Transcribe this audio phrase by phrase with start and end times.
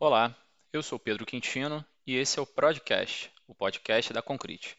[0.00, 0.32] Olá,
[0.72, 4.76] eu sou Pedro Quintino e esse é o Podcast, o podcast da Concrete.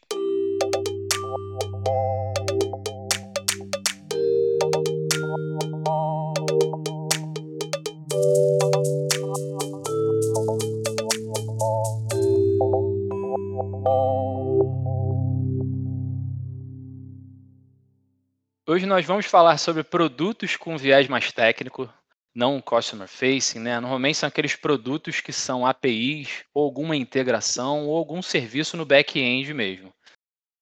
[18.66, 21.94] Hoje nós vamos falar sobre produtos com viés mais técnico,
[22.34, 23.80] não customer facing, né?
[23.80, 29.54] Normalmente são aqueles produtos que são APIs ou alguma integração ou algum serviço no back-end
[29.54, 29.94] mesmo.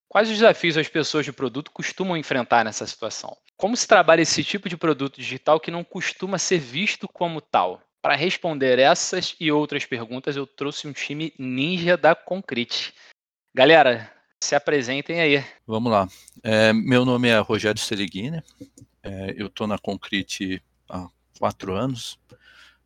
[0.09, 3.35] Quais os desafios as pessoas de produto costumam enfrentar nessa situação?
[3.57, 7.81] Como se trabalha esse tipo de produto digital que não costuma ser visto como tal?
[8.01, 12.93] Para responder essas e outras perguntas, eu trouxe um time ninja da Concrete.
[13.53, 15.43] Galera, se apresentem aí.
[15.65, 16.07] Vamos lá.
[16.43, 18.41] É, meu nome é Rogério Seriguini.
[19.03, 22.19] É, eu estou na Concrete há quatro anos.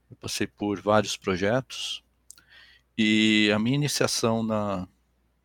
[0.09, 2.03] Eu passei por vários projetos.
[2.97, 4.87] E a minha iniciação na,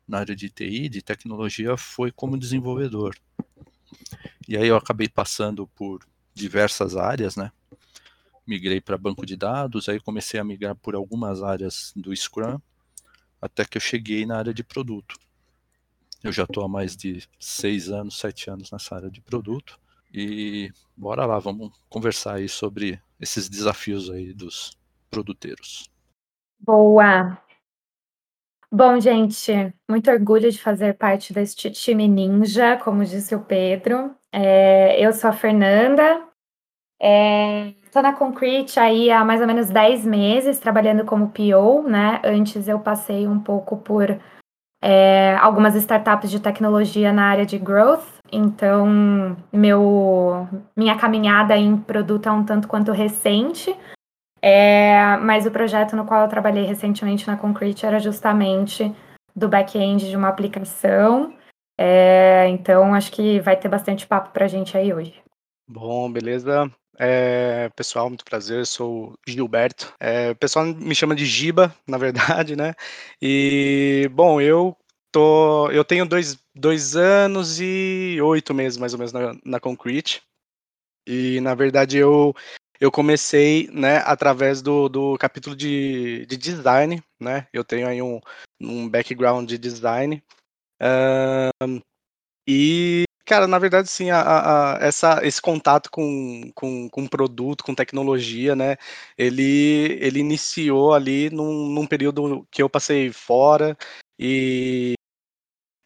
[0.07, 3.15] na área de TI, de tecnologia, foi como desenvolvedor.
[4.47, 7.51] E aí eu acabei passando por diversas áreas, né?
[8.45, 12.59] Migrei para banco de dados, aí comecei a migrar por algumas áreas do Scrum,
[13.41, 15.19] até que eu cheguei na área de produto.
[16.23, 19.79] Eu já estou há mais de seis anos, sete anos nessa área de produto.
[20.13, 24.77] E bora lá, vamos conversar aí sobre esses desafios aí dos
[25.09, 25.89] produteiros.
[26.59, 27.37] Boa!
[28.69, 34.13] Bom, gente, muito orgulho de fazer parte deste time ninja, como disse o Pedro.
[34.31, 36.27] É, eu sou a Fernanda,
[36.99, 42.19] estou é, na Concrete aí há mais ou menos 10 meses, trabalhando como PO, né?
[42.25, 44.19] Antes eu passei um pouco por
[44.81, 48.16] é, algumas startups de tecnologia na área de growth.
[48.31, 53.75] Então, meu, minha caminhada em produto é um tanto quanto recente.
[54.41, 58.93] É, mas o projeto no qual eu trabalhei recentemente na Concrete era justamente
[59.35, 61.33] do back-end de uma aplicação.
[61.79, 65.13] É, então, acho que vai ter bastante papo para a gente aí hoje.
[65.67, 66.71] Bom, beleza.
[66.99, 69.93] É, pessoal, muito prazer, eu sou Gilberto.
[69.99, 72.73] É, o pessoal me chama de Giba, na verdade, né?
[73.21, 74.75] E, bom, eu
[75.11, 75.69] tô.
[75.69, 80.21] Eu tenho dois, dois anos e oito meses, mais ou menos, na, na Concrete.
[81.07, 82.33] E, na verdade, eu,
[82.79, 87.47] eu comecei, né, através do, do capítulo de, de design, né?
[87.53, 88.19] Eu tenho aí um,
[88.59, 90.21] um background de design.
[92.47, 97.75] E Cara, na verdade, sim, a, a, essa, esse contato com, com, com produto, com
[97.75, 98.77] tecnologia, né?
[99.17, 103.77] Ele, ele iniciou ali num, num período que eu passei fora
[104.17, 104.93] e,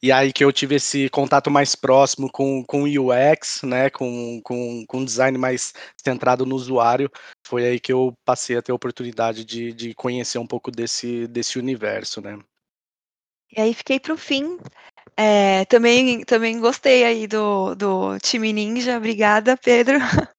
[0.04, 3.90] e aí que eu tive esse contato mais próximo com, com UX, né?
[3.90, 7.10] Com, com, com design mais centrado no usuário.
[7.46, 11.28] Foi aí que eu passei a ter a oportunidade de, de conhecer um pouco desse,
[11.28, 12.40] desse universo, né?
[13.56, 14.58] E aí fiquei para o fim
[15.18, 20.00] é, também, também gostei aí do, do time Ninja, obrigada, Pedro.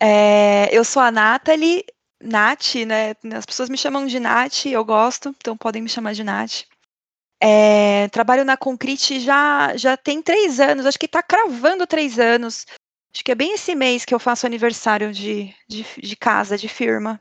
[0.00, 1.84] É, eu sou a Nathalie,
[2.22, 3.14] Nath, né?
[3.36, 6.64] As pessoas me chamam de Nath, eu gosto, então podem me chamar de Nath.
[7.44, 12.64] É, trabalho na Concrete já, já tem três anos, acho que está cravando três anos.
[13.12, 16.68] Acho que é bem esse mês que eu faço aniversário de, de, de casa, de
[16.68, 17.20] firma.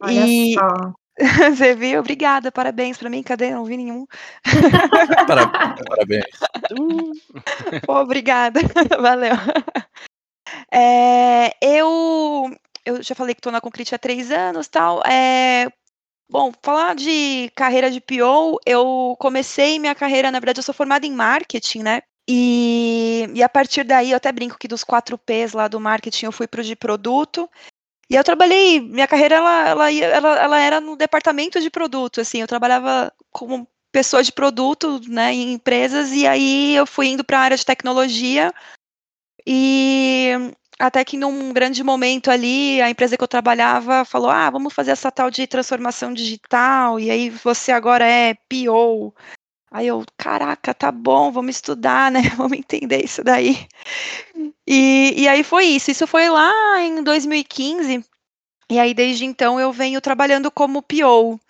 [0.00, 0.92] Olha e, só.
[1.56, 1.98] Você viu?
[1.98, 3.20] Obrigada, parabéns para mim.
[3.20, 3.50] Cadê?
[3.50, 4.06] Não vi nenhum.
[5.26, 6.24] parabéns.
[7.84, 8.60] Pô, obrigada,
[9.00, 9.34] valeu.
[10.72, 12.48] É, eu,
[12.86, 15.02] eu já falei que estou na Concrete há três anos tal.
[15.04, 15.66] É,
[16.32, 21.06] bom, falar de carreira de PO, eu comecei minha carreira, na verdade, eu sou formada
[21.06, 22.02] em marketing, né?
[22.26, 26.24] E, e a partir daí, eu até brinco que dos quatro P's lá do marketing,
[26.26, 27.50] eu fui para o de produto.
[28.08, 32.40] E eu trabalhei, minha carreira ela, ela, ela, ela era no departamento de produto, assim,
[32.40, 37.38] eu trabalhava como pessoa de produto, né, em empresas, e aí eu fui indo para
[37.38, 38.52] a área de tecnologia,
[39.46, 40.30] e
[40.82, 44.90] até que num grande momento ali, a empresa que eu trabalhava falou, ah, vamos fazer
[44.90, 49.14] essa tal de transformação digital, e aí você agora é PO,
[49.70, 52.20] Aí eu, caraca, tá bom, vamos estudar, né?
[52.36, 53.66] Vamos entender isso daí.
[54.66, 55.90] E, e aí foi isso.
[55.90, 58.04] Isso foi lá em 2015.
[58.68, 61.40] E aí, desde então, eu venho trabalhando como PO.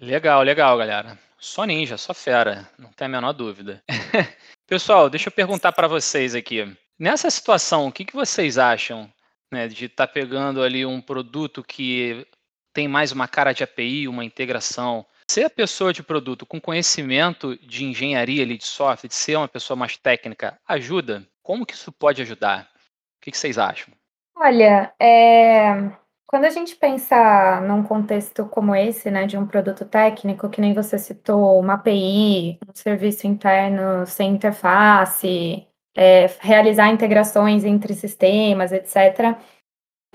[0.00, 1.18] Legal, legal, galera.
[1.38, 3.82] Só ninja, só fera, não tem a menor dúvida.
[4.66, 6.74] Pessoal, deixa eu perguntar para vocês aqui.
[6.98, 9.10] Nessa situação, o que, que vocês acham
[9.52, 12.26] né, de estar tá pegando ali um produto que
[12.72, 17.56] tem mais uma cara de API, uma integração, ser a pessoa de produto com conhecimento
[17.58, 21.26] de engenharia ali, de software, de ser uma pessoa mais técnica, ajuda?
[21.42, 22.70] Como que isso pode ajudar?
[23.18, 23.92] O que, que vocês acham?
[24.34, 25.90] Olha, é...
[26.26, 30.72] quando a gente pensa num contexto como esse, né, de um produto técnico, que nem
[30.72, 35.66] você citou, uma API, um serviço interno sem interface,
[35.96, 39.36] é, realizar integrações entre sistemas, etc.,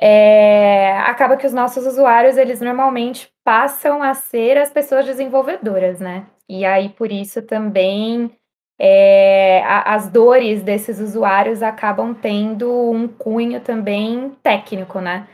[0.03, 6.25] é, acaba que os nossos usuários, eles normalmente passam a ser as pessoas desenvolvedoras, né?
[6.49, 8.31] E aí, por isso, também
[8.79, 15.27] é, a, as dores desses usuários acabam tendo um cunho também técnico, né?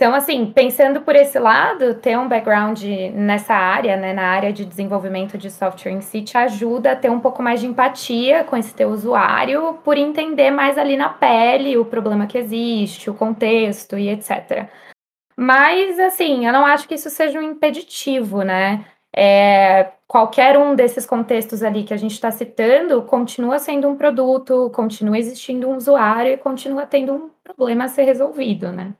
[0.00, 2.82] Então, assim, pensando por esse lado, ter um background
[3.12, 7.10] nessa área, né, na área de desenvolvimento de software em si, te ajuda a ter
[7.10, 11.76] um pouco mais de empatia com esse teu usuário, por entender mais ali na pele
[11.76, 14.70] o problema que existe, o contexto e etc.
[15.36, 18.86] Mas, assim, eu não acho que isso seja um impeditivo, né?
[19.14, 24.70] É, qualquer um desses contextos ali que a gente está citando continua sendo um produto,
[24.74, 28.94] continua existindo um usuário e continua tendo um problema a ser resolvido, né?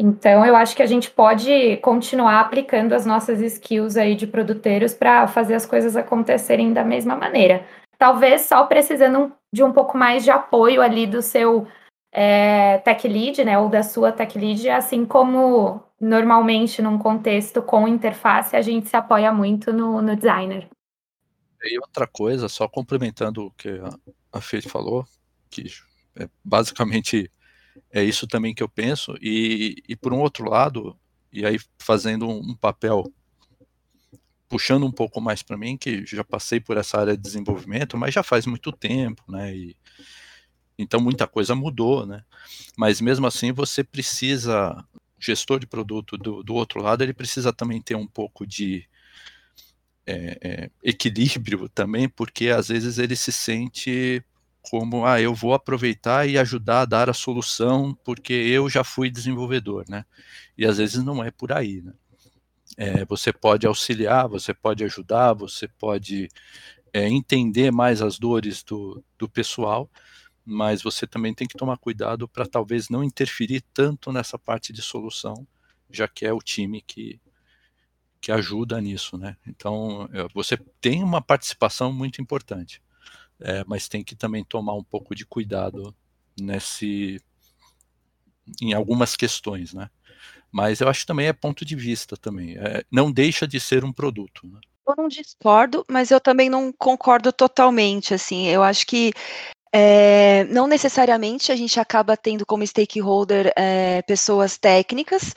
[0.00, 4.94] Então, eu acho que a gente pode continuar aplicando as nossas skills aí de produteiros
[4.94, 7.66] para fazer as coisas acontecerem da mesma maneira.
[7.98, 11.66] Talvez só precisando de um pouco mais de apoio ali do seu
[12.12, 17.88] é, tech lead, né, ou da sua tech lead, assim como normalmente num contexto com
[17.88, 20.68] interface a gente se apoia muito no, no designer.
[21.60, 23.80] E outra coisa, só complementando o que
[24.32, 25.04] a, Fê falou,
[25.50, 25.66] que
[26.16, 27.28] é basicamente
[27.90, 29.14] é isso também que eu penso.
[29.20, 30.96] E, e por um outro lado,
[31.32, 33.04] e aí fazendo um, um papel
[34.48, 38.14] puxando um pouco mais para mim, que já passei por essa área de desenvolvimento, mas
[38.14, 39.54] já faz muito tempo, né?
[39.54, 39.76] E,
[40.78, 42.24] então muita coisa mudou, né?
[42.76, 44.84] Mas mesmo assim você precisa,
[45.18, 48.88] gestor de produto do, do outro lado, ele precisa também ter um pouco de
[50.06, 54.24] é, é, equilíbrio também, porque às vezes ele se sente
[54.70, 59.10] como ah, eu vou aproveitar e ajudar a dar a solução porque eu já fui
[59.10, 60.04] desenvolvedor, né?
[60.56, 61.92] E às vezes não é por aí, né?
[62.76, 66.28] É, você pode auxiliar, você pode ajudar, você pode
[66.92, 69.90] é, entender mais as dores do, do pessoal,
[70.44, 74.82] mas você também tem que tomar cuidado para talvez não interferir tanto nessa parte de
[74.82, 75.46] solução,
[75.90, 77.20] já que é o time que,
[78.20, 79.36] que ajuda nisso, né?
[79.46, 82.80] Então, é, você tem uma participação muito importante
[83.40, 85.94] é, mas tem que também tomar um pouco de cuidado
[86.38, 87.20] nesse
[88.62, 89.90] em algumas questões, né?
[90.50, 92.56] Mas eu acho que também é ponto de vista também.
[92.56, 94.46] É, não deixa de ser um produto.
[94.46, 94.58] Né?
[94.88, 98.14] Eu não discordo, mas eu também não concordo totalmente.
[98.14, 99.12] Assim, eu acho que
[99.72, 105.34] é, não necessariamente a gente acaba tendo como stakeholder é, pessoas técnicas,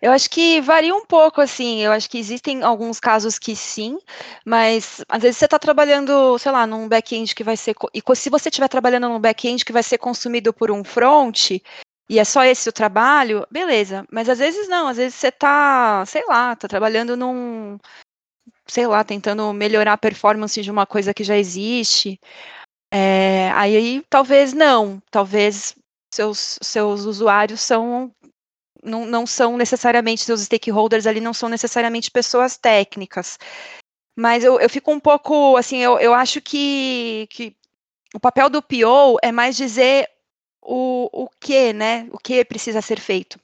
[0.00, 1.80] eu acho que varia um pouco, assim.
[1.80, 3.98] Eu acho que existem alguns casos que sim,
[4.44, 7.74] mas às vezes você está trabalhando, sei lá, num back-end que vai ser.
[7.92, 11.50] E se você estiver trabalhando num back-end que vai ser consumido por um front,
[12.08, 14.06] e é só esse o trabalho, beleza.
[14.10, 17.78] Mas às vezes não, às vezes você está, sei lá, está trabalhando num.
[18.66, 22.20] Sei lá, tentando melhorar a performance de uma coisa que já existe.
[22.92, 25.74] É, aí talvez não, talvez
[26.12, 28.10] seus, seus usuários são
[28.82, 33.38] não, não são necessariamente, seus stakeholders ali não são necessariamente pessoas técnicas.
[34.16, 37.56] Mas eu, eu fico um pouco, assim, eu, eu acho que, que
[38.14, 40.08] o papel do PO é mais dizer
[40.62, 43.38] o, o que, né, o que precisa ser feito.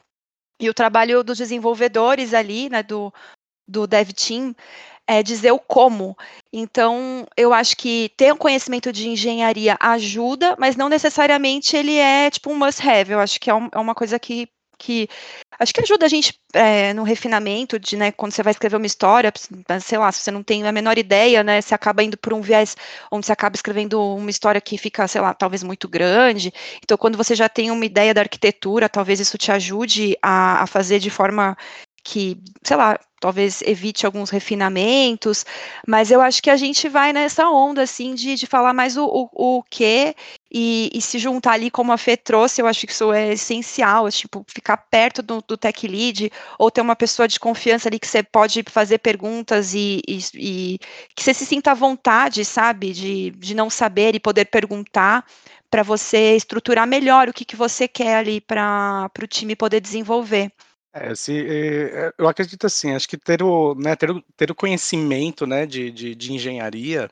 [0.61, 3.13] E o trabalho dos desenvolvedores ali, né, do,
[3.69, 4.55] do dev team,
[5.07, 6.17] é dizer o como.
[6.53, 12.31] Então, eu acho que ter um conhecimento de engenharia ajuda, mas não necessariamente ele é
[12.31, 13.13] tipo um must have.
[13.13, 14.49] Eu acho que é, um, é uma coisa que
[14.85, 15.09] que
[15.59, 18.87] acho que ajuda a gente é, no refinamento de, né, quando você vai escrever uma
[18.87, 19.33] história,
[19.81, 22.43] sei lá, se você não tem a menor ideia, né, você acaba indo por um
[22.43, 22.77] viés
[23.11, 26.53] onde você acaba escrevendo uma história que fica, sei lá, talvez muito grande.
[26.83, 30.67] Então, quando você já tem uma ideia da arquitetura, talvez isso te ajude a, a
[30.67, 31.57] fazer de forma
[32.05, 35.47] que, sei lá, talvez evite alguns refinamentos,
[35.89, 39.07] mas eu acho que a gente vai nessa onda, assim, de, de falar mais o,
[39.07, 40.15] o, o que
[40.53, 44.07] e, e, se juntar ali, como a Fê trouxe, eu acho que isso é essencial,
[44.07, 47.99] é, tipo, ficar perto do, do tech lead, ou ter uma pessoa de confiança ali
[47.99, 50.79] que você pode fazer perguntas e, e, e
[51.17, 55.25] que você se sinta à vontade, sabe, de, de não saber e poder perguntar,
[55.71, 60.53] para você estruturar melhor o que, que você quer ali para o time poder desenvolver.
[60.97, 64.55] É, se, é, eu acredito assim, acho que ter o, né, ter o, ter o
[64.55, 67.11] conhecimento né, de, de, de engenharia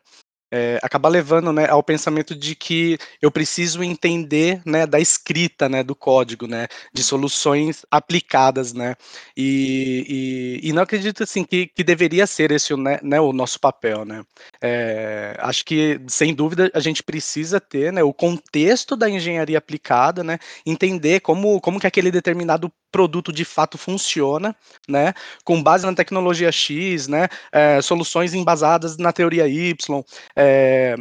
[0.52, 5.82] é, acaba levando né, ao pensamento de que eu preciso entender né, da escrita né,
[5.82, 8.94] do código, né, de soluções aplicadas, né,
[9.34, 13.58] e, e, e não acredito assim que, que deveria ser esse né, né, o nosso
[13.58, 14.22] papel, né.
[14.60, 20.22] É, acho que sem dúvida a gente precisa ter né, o contexto da engenharia aplicada,
[20.22, 24.54] né, entender como, como que aquele determinado produto de fato funciona,
[24.86, 30.04] né, com base na tecnologia X, né, é, soluções embasadas na teoria Y,
[30.42, 30.96] é,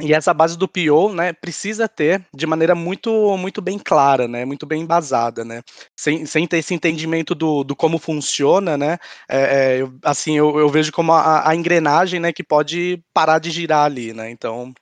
[0.00, 4.44] e essa base do PO, né, precisa ter de maneira muito, muito bem clara, né,
[4.44, 5.62] muito bem embasada, né,
[5.98, 8.98] sem, sem ter esse entendimento do, do como funciona, né,
[9.28, 13.38] é, é, eu, assim, eu, eu, vejo como a, a, engrenagem, né, que pode parar
[13.38, 14.72] de girar ali, né, então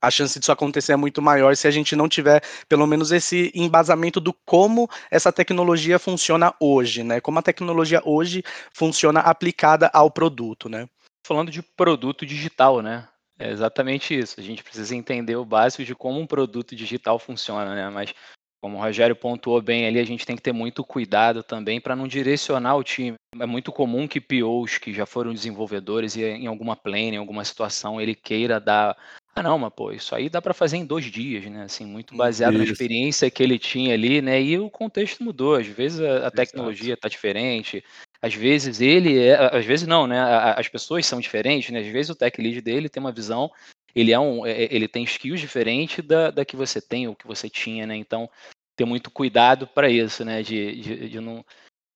[0.00, 3.50] a chance disso acontecer é muito maior se a gente não tiver pelo menos esse
[3.54, 7.22] embasamento do como essa tecnologia funciona hoje, né?
[7.22, 8.42] Como a tecnologia hoje
[8.74, 10.86] funciona aplicada ao produto, né?
[11.26, 13.08] Falando de produto digital, né?
[13.38, 14.38] É exatamente isso.
[14.38, 17.90] A gente precisa entender o básico de como um produto digital funciona, né?
[17.90, 18.14] Mas
[18.62, 21.94] como o Rogério pontuou bem ali, a gente tem que ter muito cuidado também para
[21.94, 23.14] não direcionar o time.
[23.38, 27.44] É muito comum que POs que já foram desenvolvedores e em alguma plane, em alguma
[27.44, 28.96] situação, ele queira dar
[29.36, 31.64] ah, não, mas pô, isso aí dá para fazer em dois dias, né?
[31.64, 34.40] Assim, muito baseado na experiência que ele tinha ali, né?
[34.40, 35.56] E o contexto mudou.
[35.56, 37.84] Às vezes a, a tecnologia está diferente,
[38.24, 40.18] às vezes ele é, às vezes não, né?
[40.56, 41.80] As pessoas são diferentes, né?
[41.80, 43.50] Às vezes o tech lead dele tem uma visão,
[43.94, 47.14] ele é um, é, é, ele tem skills diferentes da, da que você tem ou
[47.14, 47.96] que você tinha, né?
[47.96, 48.30] Então
[48.76, 50.42] ter muito cuidado para isso, né?
[50.42, 51.44] De, de, de, não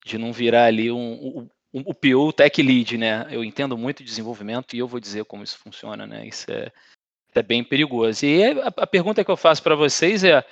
[0.04, 3.26] de não virar ali um, um, o PO tech lead, né?
[3.30, 6.26] Eu entendo muito de desenvolvimento e eu vou dizer como isso funciona, né?
[6.26, 6.70] Isso é
[7.34, 8.26] é bem perigoso.
[8.26, 10.44] E a, a pergunta que eu faço para vocês é: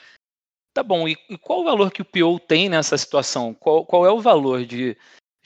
[0.73, 3.54] tá bom, e, e, qual o valor que o PO tem nessa situação?
[3.54, 4.97] Qual, qual é o valor de.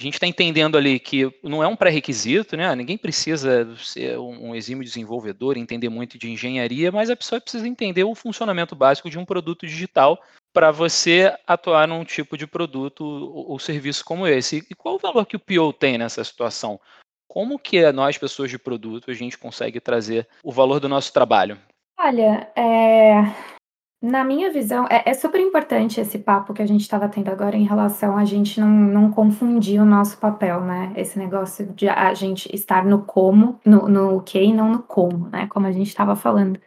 [0.00, 2.74] A gente está entendendo ali que não é um pré-requisito, né?
[2.74, 8.02] Ninguém precisa ser um, exímio desenvolvedor, entender muito de engenharia, mas a pessoa precisa entender
[8.04, 10.18] o funcionamento básico de um produto digital
[10.54, 14.66] para você atuar num tipo de produto ou, serviço como esse.
[14.70, 16.80] E qual o valor que o PO tem nessa situação?
[17.28, 21.58] Como que nós, pessoas de produto, a gente consegue trazer o valor do nosso trabalho?
[21.98, 23.59] Olha, é...
[24.02, 27.54] na minha visão, é, é, super importante esse papo que a gente estava tendo agora
[27.54, 30.92] em relação a gente não, não confundir o nosso papel, né?
[30.96, 35.28] Esse negócio de a gente estar no como, no, no que e não no como,
[35.28, 35.46] né?
[35.48, 36.58] Como a gente estava falando.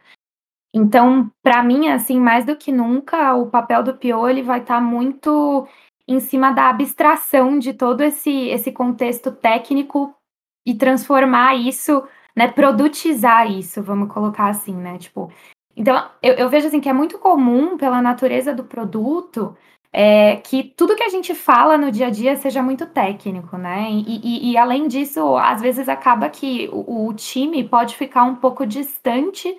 [0.75, 4.75] Então, para mim, assim, mais do que nunca, o papel do PO ele vai estar
[4.75, 5.68] tá muito
[6.08, 10.13] em cima da abstração de todo esse, esse contexto técnico
[10.66, 12.04] e transformar isso,
[12.36, 15.32] né, produtizar isso, vamos colocar assim, né, tipo,
[15.75, 19.56] então eu, eu vejo assim que é muito comum pela natureza do produto
[19.94, 23.92] é, que tudo que a gente fala no dia a dia seja muito técnico, né?
[23.92, 28.36] E, e, e além disso, às vezes acaba que o, o, time pode ficar um
[28.36, 29.56] pouco distante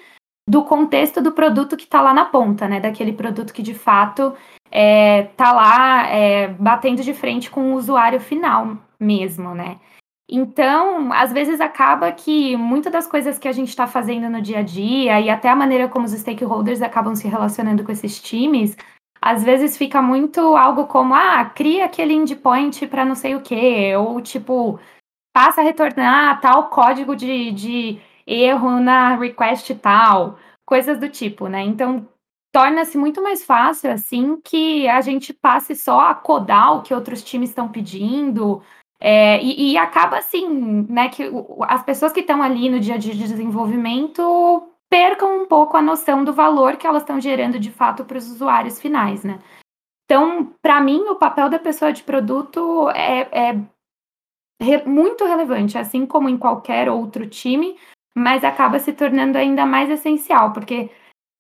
[0.49, 2.81] do contexto do produto que está lá na ponta, né?
[2.81, 7.77] Daquele produto que de fato está é, tá lá é, batendo de frente com o
[7.77, 9.79] usuário final mesmo, né?
[10.29, 14.61] Então, às vezes acaba que muitas das coisas que a gente está fazendo no dia
[14.61, 18.75] a dia e até a maneira como os stakeholders acabam se relacionando com esses times,
[19.21, 23.95] às vezes fica muito algo como, ah, cria aquele endpoint para não sei o quê,
[23.97, 24.79] ou tipo,
[25.35, 31.63] passa a retornar tal código de, de erro na request tal, coisas do tipo, né?
[31.63, 32.09] Então,
[32.53, 37.23] torna-se muito mais fácil assim que a gente passe só a codar o que outros
[37.23, 38.63] times estão pedindo,
[39.01, 41.31] é, e, e, acaba assim, né, que
[41.69, 46.33] as pessoas que estão ali no dia de desenvolvimento percam um pouco a noção do
[46.33, 49.41] valor que elas estão gerando de fato para os usuários finais, né?
[50.05, 53.61] Então, para mim, o papel da pessoa de produto é, é
[54.63, 57.77] re, muito relevante, assim como em qualquer outro time,
[58.17, 60.91] mas acaba se tornando ainda mais essencial, porque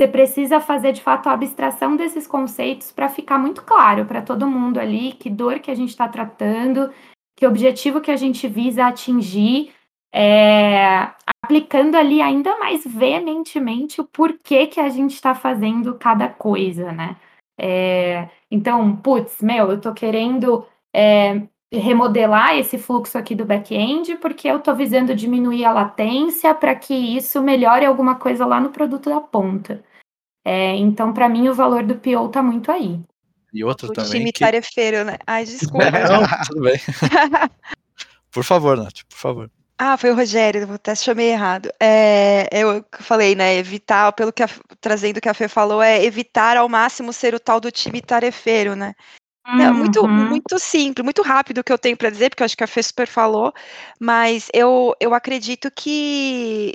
[0.00, 4.50] você precisa fazer de fato a abstração desses conceitos para ficar muito claro para todo
[4.50, 6.90] mundo ali que dor que a gente está tratando
[7.36, 9.72] que objetivo que a gente visa atingir,
[10.14, 11.12] é,
[11.42, 17.16] aplicando ali ainda mais veementemente o porquê que a gente está fazendo cada coisa, né?
[17.58, 24.48] É, então, putz, meu, eu estou querendo é, remodelar esse fluxo aqui do back-end porque
[24.48, 29.10] eu estou visando diminuir a latência para que isso melhore alguma coisa lá no produto
[29.10, 29.84] da ponta.
[30.44, 33.00] É, então, para mim, o valor do PO está muito aí.
[33.54, 34.10] E outra o também.
[34.10, 34.40] time que...
[34.40, 35.16] tarefeiro, né?
[35.24, 35.84] Ai, desculpa.
[36.10, 36.78] Não, tudo bem.
[38.32, 39.50] por favor, Nath, por favor.
[39.78, 41.68] Ah, foi o Rogério, até chamei errado.
[41.80, 43.56] É, eu falei, né?
[43.56, 44.48] Evitar, pelo que a,
[44.80, 48.00] trazendo o que a Fê falou, é evitar ao máximo ser o tal do time
[48.00, 48.94] tarefeiro, né?
[49.46, 49.56] Uhum.
[49.56, 52.56] Não, muito, muito simples, muito rápido o que eu tenho para dizer, porque eu acho
[52.56, 53.52] que a Fê super falou,
[54.00, 56.74] mas eu, eu acredito que,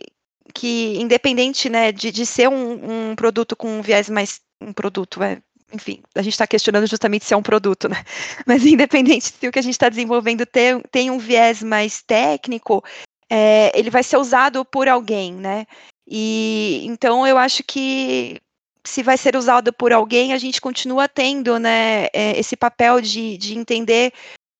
[0.53, 4.41] que independente né, de, de ser um, um produto com um viés mais.
[4.61, 8.03] Um produto, é, enfim, a gente está questionando justamente se é um produto, né?
[8.45, 12.83] Mas independente se o que a gente está desenvolvendo tem, tem um viés mais técnico,
[13.29, 15.65] é, ele vai ser usado por alguém, né?
[16.07, 18.41] E então eu acho que
[18.83, 23.37] se vai ser usado por alguém, a gente continua tendo, né, é, esse papel de,
[23.37, 24.11] de entender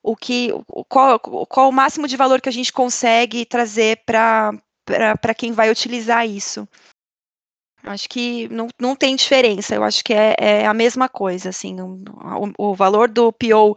[0.03, 0.49] o que,
[0.87, 4.53] qual, qual o máximo de valor que a gente consegue trazer para
[5.21, 6.67] para quem vai utilizar isso.
[7.83, 11.79] Acho que não, não tem diferença, eu acho que é, é a mesma coisa, assim,
[11.79, 12.03] o,
[12.57, 13.75] o, valor do PO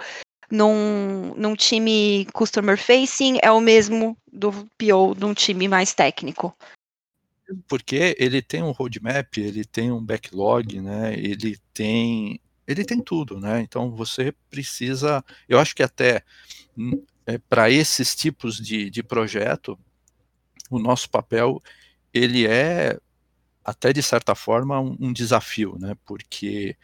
[0.50, 6.54] num, num time customer facing é o mesmo do PO num time mais técnico.
[7.68, 11.14] Porque ele tem um roadmap, ele tem um backlog, né?
[11.14, 13.61] Ele tem ele tem tudo, né?
[13.61, 16.23] Então você precisa, eu acho que até
[16.76, 19.78] hum, é, para esses tipos de, de projeto,
[20.71, 21.62] o nosso papel
[22.12, 22.99] ele é
[23.64, 25.95] até de certa forma um, um desafio, né?
[26.04, 26.76] Porque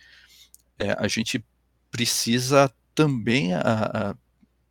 [0.78, 1.44] é, a gente
[1.90, 4.16] precisa também a, a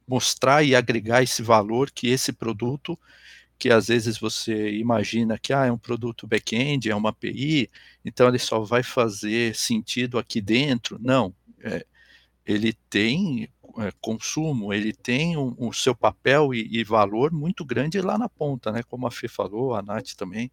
[0.08, 2.98] mostrar e agregar esse valor que esse produto
[3.58, 7.70] que às vezes você imagina que ah, é um produto back-end, é uma API,
[8.06, 11.00] então ele só vai fazer sentido aqui dentro.
[11.02, 11.86] Não, é,
[12.46, 13.50] ele tem
[13.80, 18.18] é, consumo, ele tem o um, um seu papel e, e, valor muito grande lá
[18.18, 18.84] na ponta, né?
[18.84, 20.52] Como a Fê falou, a Nath também.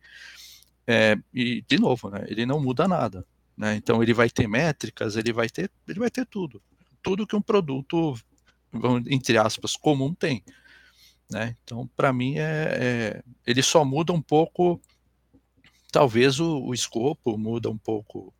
[0.86, 2.24] É, e de novo, né?
[2.28, 3.26] Ele não muda nada,
[3.56, 3.74] né?
[3.76, 6.62] Então ele vai ter métricas, ele vai ter, ele vai ter tudo,
[7.02, 8.14] tudo que um produto,
[9.08, 10.42] entre aspas, comum tem.
[11.30, 11.56] Né?
[11.64, 12.42] Então, para mim, é,
[12.80, 14.80] é, ele só muda um pouco,
[15.90, 18.32] talvez o, o escopo muda um pouco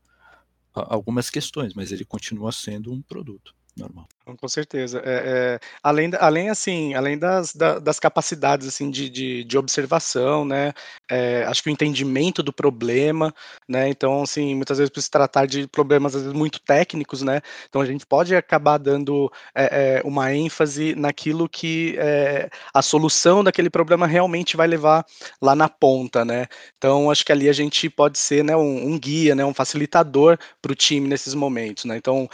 [0.75, 4.09] algumas questões, mas ele continua sendo um produto normal.
[4.37, 5.01] Com certeza.
[5.05, 10.73] É, é, além, além, assim, além das, das capacidades assim, de, de, de observação, né?
[11.11, 13.33] É, acho que o entendimento do problema,
[13.69, 13.89] né?
[13.89, 17.41] Então, assim, muitas vezes precisa tratar de problemas às vezes muito técnicos, né?
[17.69, 23.45] Então a gente pode acabar dando é, é, uma ênfase naquilo que é, a solução
[23.45, 25.05] daquele problema realmente vai levar
[25.41, 26.47] lá na ponta, né?
[26.79, 30.39] Então acho que ali a gente pode ser né, um, um guia, né, um facilitador
[30.61, 31.97] para o time nesses momentos, né?
[31.97, 32.29] Então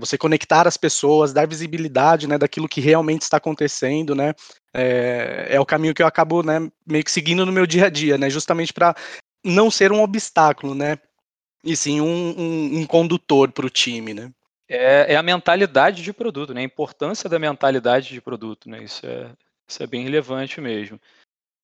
[0.00, 4.32] você conectar as pessoas pessoas, dar visibilidade, né, daquilo que realmente está acontecendo, né,
[4.76, 7.90] é, é o caminho que eu acabo, né, meio que seguindo no meu dia a
[7.90, 8.94] dia, né, justamente para
[9.44, 10.98] não ser um obstáculo, né,
[11.64, 14.30] e sim um, um, um condutor para o time, né.
[14.68, 19.06] É, é, a mentalidade de produto, né, a importância da mentalidade de produto, né, isso
[19.06, 19.30] é,
[19.66, 21.00] isso é bem relevante mesmo.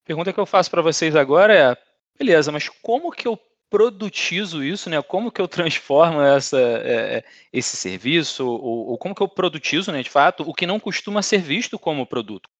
[0.04, 1.76] Pergunta que eu faço para vocês agora é,
[2.18, 3.38] beleza, mas como que eu
[3.72, 5.00] produtizo isso, né?
[5.00, 10.02] Como que eu transformo essa, é, esse serviço, ou, ou, como que eu produtizo, né,
[10.02, 12.50] de fato, o que não costuma ser visto como produto?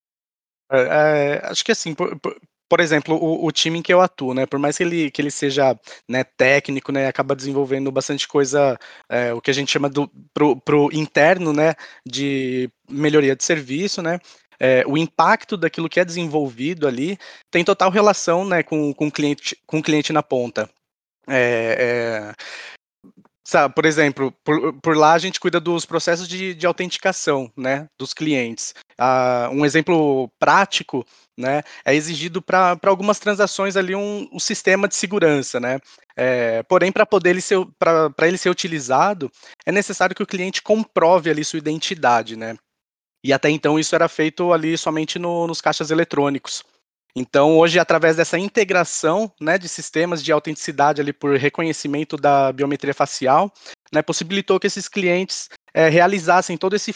[0.70, 2.37] É, é, acho que assim, por, por,
[2.72, 4.46] por exemplo, o, o, time em que eu atuo, né?
[4.46, 7.07] Por mais que ele, que ele seja né, técnico, né?
[7.07, 8.79] Acaba desenvolvendo bastante coisa,
[9.11, 11.75] é, o que a gente chama do pro, pro interno, né?
[12.07, 14.18] De melhoria de serviço, né?
[14.59, 17.18] É, o impacto daquilo que é desenvolvido ali
[17.51, 20.70] tem total relação né, com, com, cliente, com o cliente na ponta.
[21.29, 22.35] É, é,
[23.44, 27.88] sabe, por exemplo, por, por, lá a gente cuida dos processos de, de autenticação, né,
[27.98, 28.74] dos clientes.
[28.98, 31.05] Ah, um exemplo prático,
[31.37, 35.78] né, é exigido para algumas transações ali um, um, sistema de segurança, né.
[36.16, 39.31] É, porém, para poder ele ser, para ele ser utilizado,
[39.66, 42.57] é necessário que o cliente comprove ali sua identidade, né.
[43.24, 46.64] E até então isso era feito ali somente no, nos caixas eletrônicos.
[47.14, 52.94] Então, hoje, através dessa integração né, de sistemas de autenticidade ali por reconhecimento da biometria
[52.94, 53.53] facial,
[53.92, 56.94] né, possibilitou que esses clientes é, realizassem todo esse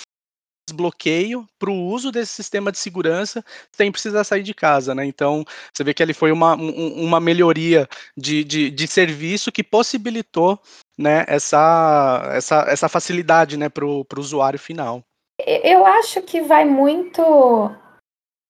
[0.68, 5.04] desbloqueio para o uso desse sistema de segurança sem precisar sair de casa, né?
[5.04, 9.62] Então, você vê que ali foi uma, um, uma melhoria de, de, de, serviço que
[9.62, 10.58] possibilitou
[10.98, 15.04] né, essa, essa, essa facilidade né, para o usuário final.
[15.38, 17.22] Eu acho que vai muito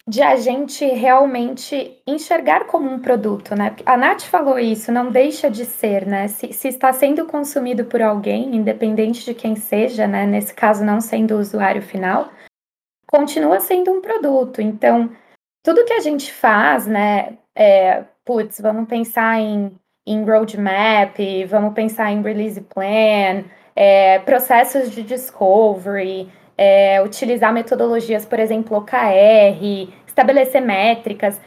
[0.09, 3.75] de a gente realmente enxergar como um produto, né?
[3.85, 6.29] A Nath falou isso, não deixa de ser, né?
[6.29, 10.25] Se, se, está sendo consumido por alguém, independente de quem seja, né?
[10.25, 12.31] Nesse caso, não sendo o usuário final,
[13.09, 14.63] continua sendo um produto.
[14.63, 15.11] Então,
[15.65, 17.39] tudo que a gente faz, né?
[17.53, 19.73] É, putz, vamos pensar em,
[20.07, 28.39] em roadmap, vamos pensar em release plan, é, processos de discovery, é, utilizar metodologias, por
[28.39, 31.41] exemplo, OKR, estabelecer métricas.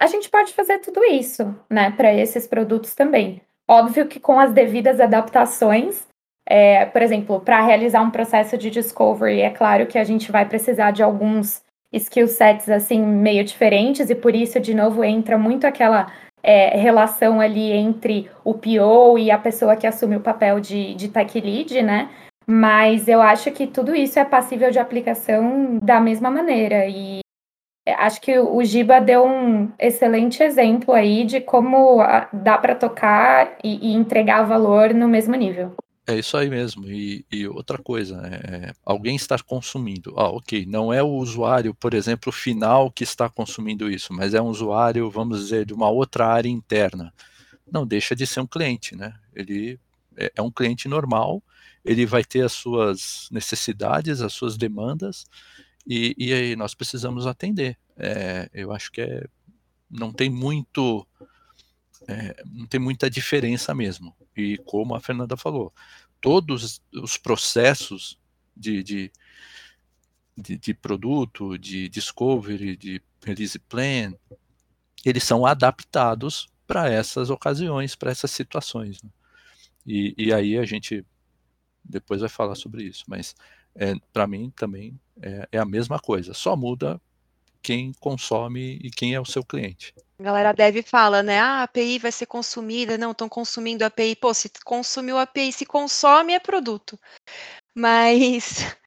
[0.00, 3.40] A gente pode fazer tudo isso, né, para esses produtos também.
[3.68, 6.06] Óbvio que com as devidas adaptações,
[6.46, 10.44] é, por exemplo, para realizar um processo de discovery, é claro que a gente vai
[10.46, 15.66] precisar de alguns skill sets assim meio diferentes e por isso de novo entra muito
[15.66, 16.10] aquela
[16.42, 21.08] é, relação ali entre o PO e a pessoa que assume o papel de, de
[21.08, 22.10] tech lead, né?
[22.46, 26.86] Mas eu acho que tudo isso é passível de aplicação da mesma maneira.
[26.88, 27.20] E
[27.86, 31.98] acho que o Giba deu um excelente exemplo aí de como
[32.32, 35.74] dá para tocar e, e, entregar valor no mesmo nível.
[36.06, 36.88] É isso aí mesmo.
[36.88, 40.14] E, e outra coisa, é, alguém está consumindo.
[40.16, 44.42] Ah, ok, não é o usuário, por exemplo, final que está consumindo isso, mas é
[44.42, 47.12] um usuário, vamos dizer, de uma outra área interna.
[47.70, 49.14] Não deixa de ser um cliente, né?
[49.34, 49.78] Ele
[50.16, 51.42] é, é um cliente normal
[51.84, 55.24] ele vai ter as suas necessidades, as suas demandas,
[55.86, 57.76] e, e aí nós precisamos atender.
[57.96, 59.24] É, eu acho que é,
[59.90, 61.06] não tem muito.
[62.08, 64.14] É, não tem muita diferença mesmo.
[64.36, 65.72] E como a Fernanda falou,
[66.20, 68.18] todos os processos
[68.56, 69.12] de, de,
[70.36, 74.14] de, de produto, de discovery, de release plan,
[75.04, 79.02] eles são adaptados para essas ocasiões, para essas situações.
[79.02, 79.10] Né?
[79.86, 81.04] E, e aí a gente
[81.84, 83.34] depois vai falar sobre isso, mas
[83.74, 87.00] é, para mim também é, é, a mesma coisa, só muda
[87.62, 89.94] quem consome e quem é o seu cliente.
[90.18, 91.38] A galera deve fala, né?
[91.38, 94.16] Ah, a API vai ser consumida, não, estão consumindo a API.
[94.16, 96.98] Pô, se consumiu a API, se consome é produto.
[97.74, 98.58] Mas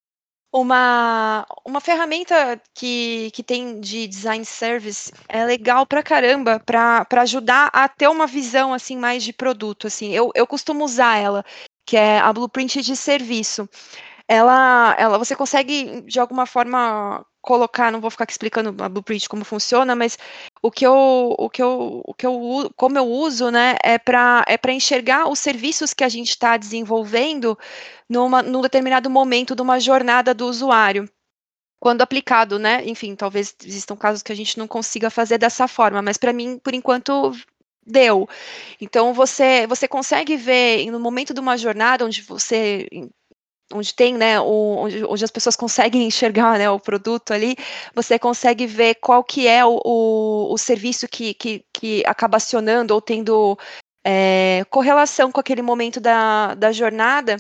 [0.54, 7.70] uma, uma ferramenta que, que tem de design service é legal pra caramba para ajudar
[7.74, 11.44] a ter uma visão assim mais de produto assim eu, eu costumo usar ela
[11.86, 13.70] que é a blueprint de serviço.
[14.28, 19.30] Ela, ela, você consegue de alguma forma colocar, não vou ficar aqui explicando a blueprint
[19.30, 20.18] como funciona, mas
[20.64, 24.44] o que eu, o que eu, o que eu, como eu uso, né, é para
[24.48, 27.58] é para enxergar os serviços que a gente está desenvolvendo
[28.10, 31.08] numa, num determinado momento de uma jornada do usuário
[31.80, 32.84] quando aplicado, né?
[32.84, 36.58] Enfim, talvez existam casos que a gente não consiga fazer dessa forma, mas para mim,
[36.58, 37.32] por enquanto,
[37.86, 38.28] deu.
[38.82, 42.88] Então você você consegue ver no momento de uma jornada onde você
[43.74, 47.56] onde tem, né, o, onde, onde, as pessoas conseguem enxergar, né, o produto ali,
[47.96, 52.94] você consegue ver qual que é o, o, o serviço que, que, que acaba acionando
[52.94, 53.58] ou tendo
[54.06, 57.38] é, correlação com aquele momento da, da jornada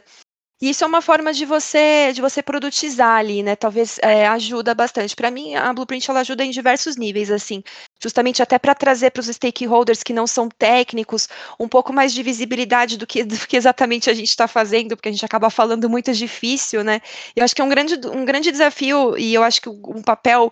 [0.61, 3.55] isso é uma forma de você de você produtizar ali, né?
[3.55, 5.15] Talvez é, ajuda bastante.
[5.15, 7.61] Para mim, a Blueprint ela ajuda em diversos níveis, assim,
[8.01, 11.27] justamente até para trazer para os stakeholders que não são técnicos
[11.59, 15.09] um pouco mais de visibilidade do que, do que exatamente a gente está fazendo, porque
[15.09, 17.01] a gente acaba falando muito difícil, né?
[17.35, 20.51] Eu acho que é um grande, um grande desafio e eu acho que um papel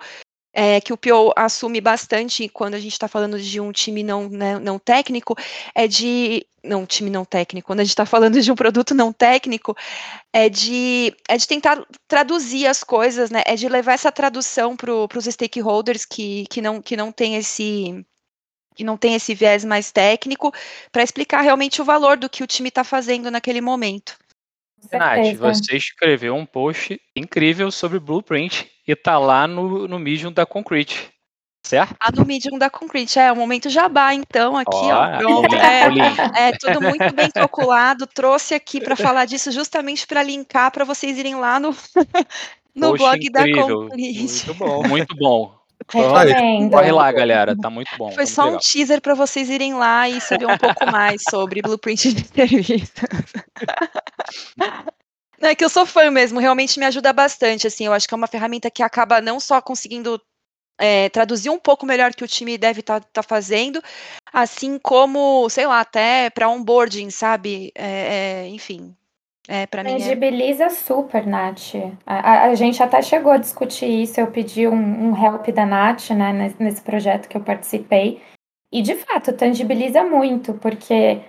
[0.53, 4.29] é, que o PO assume bastante quando a gente está falando de um time não,
[4.29, 5.35] né, não técnico,
[5.73, 6.45] é de.
[6.63, 9.75] Não, time não técnico, quando a gente está falando de um produto não técnico,
[10.31, 13.43] é de, é de tentar traduzir as coisas, né?
[13.45, 18.05] É de levar essa tradução para os stakeholders que, que, não, que não tem esse
[18.75, 20.51] que não tem esse viés mais técnico,
[20.91, 24.17] para explicar realmente o valor do que o time está fazendo naquele momento.
[24.91, 30.45] Nath, você escreveu um post incrível sobre Blueprint e tá lá no, no Medium da
[30.45, 31.11] Concrete.
[31.65, 31.95] Certo?
[31.97, 35.17] Ah, no Medium da Concrete, é o momento jabá, então, aqui, oh, ó.
[35.17, 38.05] Pronto, é, é, tudo muito bem calculado.
[38.05, 41.69] Trouxe aqui para falar disso justamente para linkar para vocês irem lá no,
[42.75, 43.67] no Poxa, blog incrível.
[43.67, 44.45] da Concrete.
[44.45, 45.63] Muito bom, muito bom.
[45.87, 48.11] Corre lá, galera, tá muito bom.
[48.11, 48.57] Foi tá só legal.
[48.57, 52.93] um teaser para vocês irem lá e saber um pouco mais sobre Blueprint de serviço.
[55.43, 58.13] Não, é que eu sou fã mesmo, realmente me ajuda bastante, assim, eu acho que
[58.13, 60.17] é uma ferramenta que acaba não só conseguindo
[60.79, 63.83] é, traduzir um pouco melhor que o time deve estar tá, tá fazendo,
[64.31, 67.73] assim como, sei lá, até para onboarding, sabe?
[67.75, 68.95] É, é, enfim,
[69.45, 69.97] é, para mim.
[69.97, 70.69] Tangibiliza é...
[70.69, 71.75] super, Nath.
[72.05, 74.21] A, a, gente até chegou a discutir isso.
[74.21, 78.21] Eu pedi um, um help da Nath, né, nesse, nesse projeto que eu participei.
[78.71, 81.19] E de fato, tangibiliza muito, porque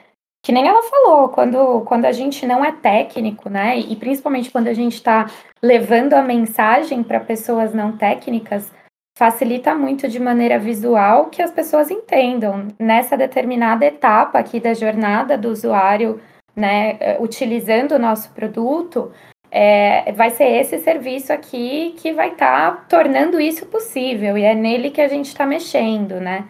[0.44, 3.78] que nem ela falou, quando, quando a gente não é técnico, né?
[3.78, 5.30] E principalmente quando a gente está
[5.62, 8.70] levando a mensagem para pessoas não técnicas,
[9.16, 15.38] facilita muito de maneira visual que as pessoas entendam nessa determinada etapa aqui da jornada
[15.38, 16.20] do usuário,
[16.54, 16.98] né?
[17.00, 19.10] Eh, utilizando o nosso produto,
[19.50, 24.54] é, vai ser esse serviço aqui que vai estar tá tornando isso possível, e é
[24.54, 26.46] nele que a gente está mexendo, né?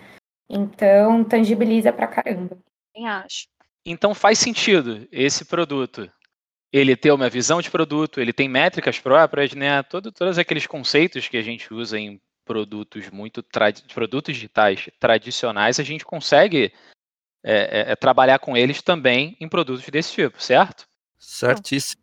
[0.50, 2.58] Então, tangibiliza pra caramba.
[2.96, 3.53] Eu acho.
[3.84, 6.10] Então faz sentido esse produto
[6.74, 9.80] ele ter uma visão de produto, ele tem métricas próprias, né?
[9.84, 13.44] Todo, todos aqueles conceitos que a gente usa em produtos muito
[13.94, 16.72] produtos digitais tradicionais, a gente consegue
[17.44, 20.84] é, é, é, trabalhar com eles também em produtos desse tipo, certo?
[21.16, 22.02] Certíssimo.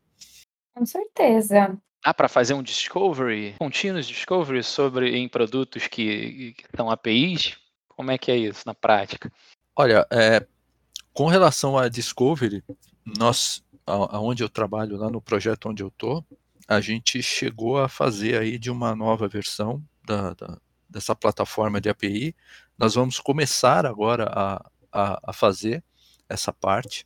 [0.74, 1.78] Com certeza.
[2.02, 7.58] Dá para fazer um discovery, continuous discovery sobre em produtos que, que são APIs?
[7.90, 9.30] Como é que é isso na prática?
[9.76, 10.48] Olha, é,
[11.14, 12.64] com relação à Discovery,
[13.06, 16.26] nós, aonde eu trabalho lá no projeto onde eu estou,
[16.68, 20.58] a gente chegou a fazer aí de uma nova versão da, da,
[20.90, 22.36] dessa plataforma de API.
[22.78, 25.84] Nós vamos começar agora a, a, a fazer
[26.30, 27.06] essa parte.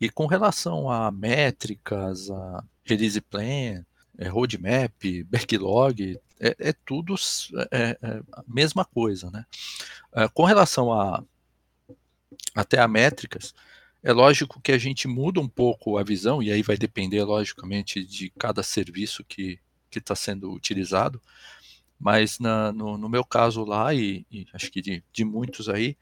[0.00, 3.84] E com relação a métricas, a release plan,
[4.18, 4.92] é, roadmap,
[5.26, 7.14] backlog, é, é tudo
[7.70, 9.44] é, é, a mesma coisa, né?
[10.12, 11.22] É, com relação a
[12.54, 13.54] até a métricas,
[14.02, 18.04] é lógico que a gente muda um pouco a visão, e aí vai depender, logicamente,
[18.04, 19.58] de cada serviço que
[19.94, 21.20] está sendo utilizado,
[21.98, 25.96] mas na, no, no, meu caso lá, e, e acho que de, de muitos aí,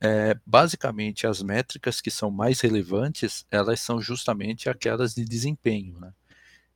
[0.00, 6.12] é, basicamente as métricas que são mais relevantes, elas são justamente aquelas de desempenho, né?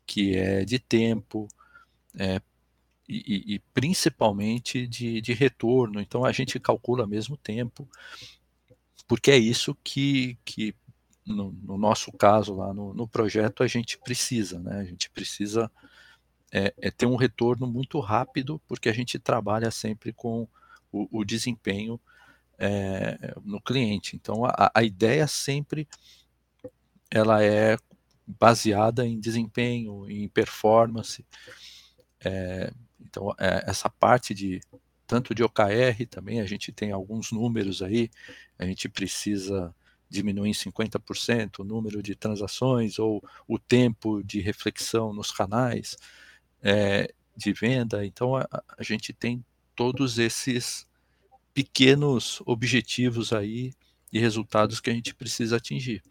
[0.07, 1.49] que é de tempo,
[2.16, 2.40] é,
[3.09, 6.01] e, e, principalmente de, de retorno.
[6.01, 7.88] Então a gente calcula mesmo tempo,
[9.07, 10.75] porque é isso que, que
[11.25, 14.81] no, no nosso caso lá no, no, projeto a gente precisa, né?
[14.81, 15.71] A gente precisa
[16.53, 20.49] é, é, ter um retorno muito rápido, porque a gente trabalha sempre com
[20.92, 22.01] o, o desempenho
[22.59, 24.16] é, no cliente.
[24.16, 25.88] Então a, a ideia sempre
[27.11, 27.77] ela é
[28.27, 31.25] baseada em desempenho, em performance.
[32.25, 34.61] É, então, é, essa parte de
[35.07, 38.11] tanto de OKR também, a gente tem alguns números aí,
[38.59, 39.75] a gente precisa
[40.09, 45.97] diminuir em 50% o número de transações ou o tempo de reflexão nos canais
[46.62, 48.05] é, de venda.
[48.05, 50.87] Então, a, a gente tem todos esses
[51.53, 53.73] pequenos objetivos aí
[54.12, 56.03] e resultados que a gente precisa atingir.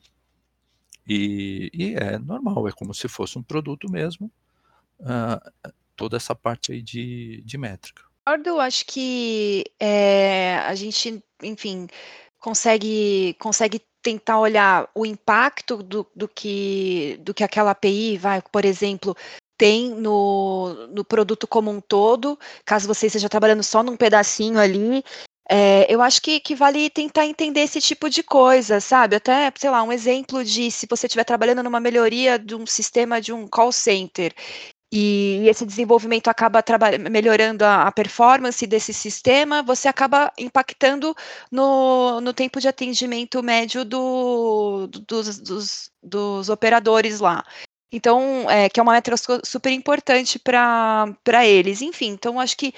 [1.08, 4.32] E, e é normal, é como se fosse um produto mesmo,
[5.00, 8.04] uh, toda essa parte aí de, de métrica.
[8.28, 11.88] Eu acho que é, a gente, enfim,
[12.40, 18.66] consegue, consegue tentar olhar o impacto do, do, que, do que aquela API vai, por
[18.66, 19.16] exemplo,
[19.58, 25.04] tem no, no produto como um todo, caso você esteja trabalhando só num pedacinho ali,
[25.50, 29.16] é, eu acho que, que vale tentar entender esse tipo de coisa, sabe?
[29.16, 33.22] Até, sei lá, um exemplo de se você estiver trabalhando numa melhoria de um sistema
[33.22, 34.34] de um call center
[34.92, 36.64] e esse desenvolvimento acaba
[37.10, 41.16] melhorando a, a, performance desse sistema, você acaba impactando
[41.52, 47.44] no, no tempo de atendimento médio do, do, dos, dos, dos, operadores lá.
[47.92, 51.82] Então, é, que é uma métrica super importante para eles.
[51.82, 52.74] Enfim, então acho que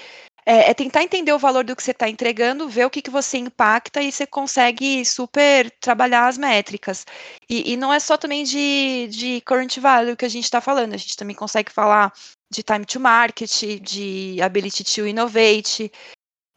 [0.50, 3.10] é, é, tentar entender o valor do que você está entregando, ver o que, que
[3.10, 7.04] você impacta e você consegue super trabalhar as métricas.
[7.50, 10.94] E, e não é só também de, de current value que a gente está falando,
[10.94, 12.10] a gente também consegue falar
[12.50, 13.50] de time to market,
[13.82, 15.92] de ability to innovate.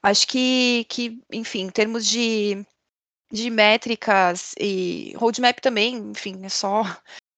[0.02, 2.66] Acho que, que enfim, em termos de,
[3.30, 6.84] de métricas e roadmap também, enfim, é só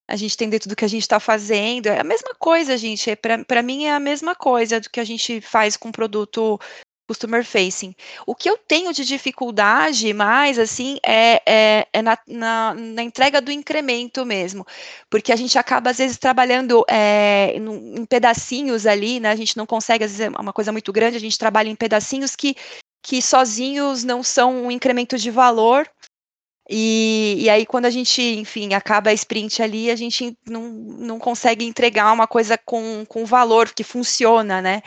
[0.08, 1.88] a gente entender tudo que a gente está fazendo.
[1.88, 3.10] É a mesma coisa, gente.
[3.10, 6.60] É, Para mim é a mesma coisa do que a gente faz com produto
[7.08, 7.94] customer facing.
[8.26, 13.42] O que eu tenho de dificuldade mais, assim, é, é, é na, na, na, entrega
[13.42, 14.66] do incremento mesmo,
[15.10, 19.58] porque a gente acaba, às vezes, trabalhando é, em, em pedacinhos ali, né, a gente
[19.58, 22.56] não consegue, às vezes, é uma coisa muito grande, a gente trabalha em pedacinhos que,
[23.02, 25.88] que sozinhos não são um incremento de valor,
[26.70, 31.20] e, e, aí, quando a gente, enfim, acaba a sprint ali, a gente não, não
[31.20, 34.82] consegue entregar uma coisa com, com valor que funciona, né?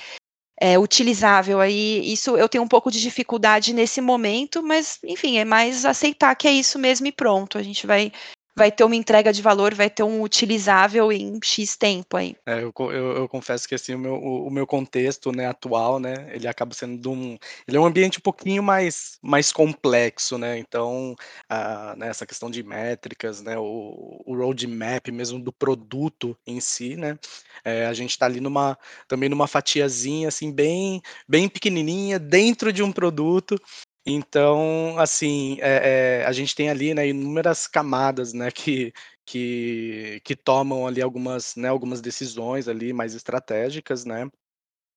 [0.58, 1.60] É, utilizável.
[1.60, 6.34] Aí, isso eu tenho um pouco de dificuldade nesse momento, mas, enfim, é mais aceitar
[6.34, 7.58] que é isso mesmo e pronto.
[7.58, 8.10] A gente vai
[8.56, 12.34] vai ter uma entrega de valor, vai ter um utilizável em X tempo aí.
[12.46, 16.00] É, eu, eu, eu, confesso que assim, o meu, o, o, meu contexto né, atual,
[16.00, 17.36] né, ele acaba sendo de um.
[17.68, 20.58] Ele é um ambiente um pouquinho mais, mais complexo, né?
[20.58, 21.14] Então,
[21.48, 26.96] a, né, essa questão de métricas, né, o, o roadmap mesmo do produto em si,
[26.96, 27.18] né?
[27.62, 32.82] É, a gente está ali numa também numa fatiazinha assim, bem, bem pequenininha dentro de
[32.82, 33.60] um produto
[34.06, 38.92] então, assim, é, é, a gente tem ali, né, inúmeras camadas, né, que,
[39.24, 44.30] que, que tomam ali algumas, né, algumas decisões ali mais estratégicas, né.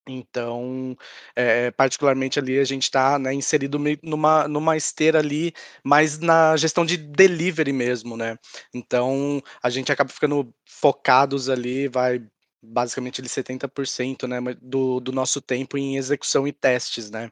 [0.08, 0.98] Então,
[1.36, 6.86] é, particularmente ali a gente está né, inserido numa, numa esteira ali mais na gestão
[6.86, 8.38] de delivery mesmo, né?
[8.74, 12.22] Então, a gente acaba ficando focados ali, vai
[12.62, 17.30] basicamente ali 70% né, do, do nosso tempo em execução e testes, né?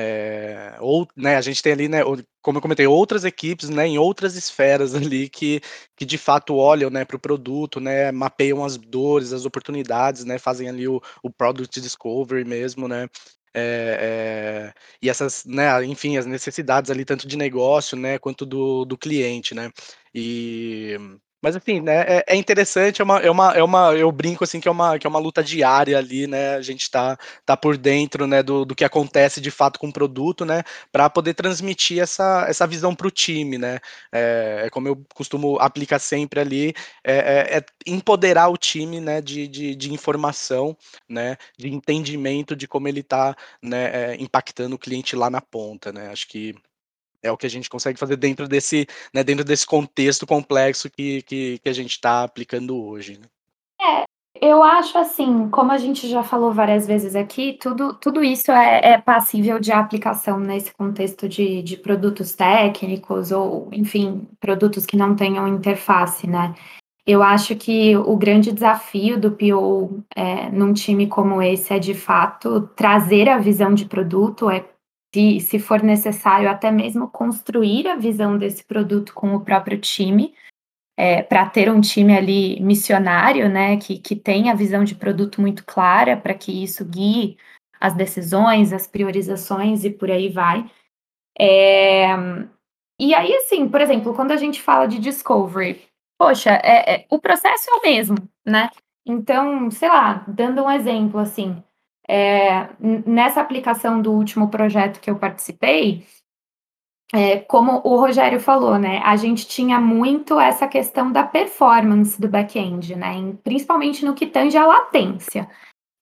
[0.00, 2.02] É, ou, né, a gente tem ali, né,
[2.40, 5.60] como eu comentei, outras equipes, né, em outras esferas ali que,
[5.96, 10.38] que de fato olham, né, para o produto, né, mapeiam as dores, as oportunidades, né,
[10.38, 13.08] fazem ali o, o product discovery mesmo, né,
[13.52, 18.84] é, é, e essas, né, enfim, as necessidades ali tanto de negócio, né, quanto do,
[18.84, 19.68] do cliente, né,
[20.14, 20.96] e
[21.40, 24.60] mas assim, né, é, é, interessante, é uma, é, uma, é uma, eu brinco assim
[24.60, 27.76] que é uma, que é uma luta diária ali, né, a gente tá, tá por
[27.76, 32.00] dentro, né, do, do que acontece de fato com o produto, né, para poder transmitir
[32.00, 33.78] essa, essa visão para o time, né,
[34.12, 36.74] é, é, como eu costumo aplicar sempre ali,
[37.04, 40.76] é, é, é empoderar o time, né, de, de, de, informação,
[41.08, 45.92] né, de entendimento de como ele está, né, é, impactando o cliente lá na ponta,
[45.92, 46.54] né, acho que
[47.22, 51.22] é o que a gente consegue fazer dentro desse, né, dentro desse contexto complexo que,
[51.22, 53.18] que, que a gente está aplicando hoje.
[53.18, 53.26] Né?
[53.80, 54.04] É,
[54.40, 58.92] eu acho assim, como a gente já falou várias vezes aqui, tudo, tudo isso é,
[58.92, 65.16] é passível de aplicação nesse contexto de, de produtos técnicos ou, enfim, produtos que não
[65.16, 66.54] tenham interface, né?
[67.04, 71.94] Eu acho que o grande desafio do PO é, num time como esse é, de
[71.94, 74.62] fato, trazer a visão de produto, é
[75.14, 80.34] se, se for necessário, até mesmo construir a visão desse produto com o próprio time,
[80.96, 85.40] é, para ter um time ali missionário, né, que, que tenha a visão de produto
[85.40, 87.36] muito clara, para que isso guie
[87.80, 90.68] as decisões, as priorizações e por aí vai.
[91.38, 92.08] É,
[93.00, 95.86] e aí, assim, por exemplo, quando a gente fala de discovery,
[96.18, 98.68] poxa, é, é, o processo é o mesmo, né?
[99.06, 101.62] Então, sei lá, dando um exemplo assim,
[102.08, 106.06] é, nessa aplicação do último projeto que eu participei,
[107.12, 112.28] é, como o Rogério falou, né, a gente tinha muito essa questão da performance do
[112.28, 115.48] back-end, né, em, principalmente no que tange a latência.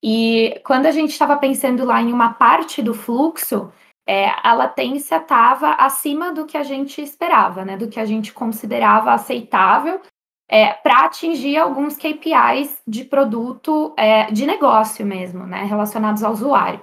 [0.02, 3.72] E quando a gente estava pensando lá em uma parte do fluxo,
[4.08, 8.32] é, a latência estava acima do que a gente esperava, né, do que a gente
[8.32, 10.00] considerava aceitável
[10.48, 16.80] é, para atingir alguns KPIs de produto, é, de negócio mesmo, né, relacionados ao usuário.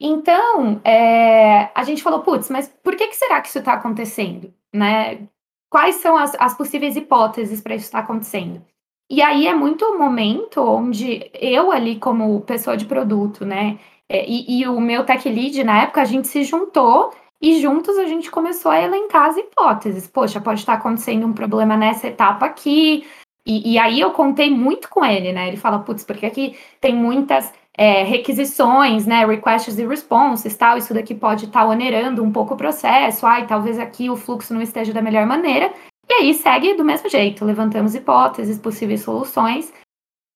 [0.00, 4.54] Então, é, a gente falou, putz, mas por que, que será que isso está acontecendo?
[4.72, 5.26] Né?
[5.68, 8.64] Quais são as, as possíveis hipóteses para isso estar tá acontecendo?
[9.10, 14.24] E aí é muito o momento onde eu ali, como pessoa de produto, né, é,
[14.26, 18.06] e, e o meu tech lead, na época, a gente se juntou e juntos a
[18.06, 20.06] gente começou a elencar as hipóteses.
[20.08, 23.06] Poxa, pode estar acontecendo um problema nessa etapa aqui.
[23.46, 25.48] E, e aí eu contei muito com ele, né?
[25.48, 29.24] Ele fala, putz, porque aqui tem muitas é, requisições, né?
[29.24, 30.76] Requests e responses, tal.
[30.76, 33.24] Isso daqui pode estar onerando um pouco o processo.
[33.24, 35.72] Ai, talvez aqui o fluxo não esteja da melhor maneira.
[36.08, 37.44] E aí segue do mesmo jeito.
[37.44, 39.72] Levantamos hipóteses, possíveis soluções.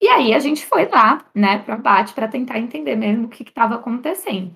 [0.00, 3.42] E aí a gente foi lá, né, para bate para tentar entender mesmo o que
[3.42, 4.52] estava acontecendo.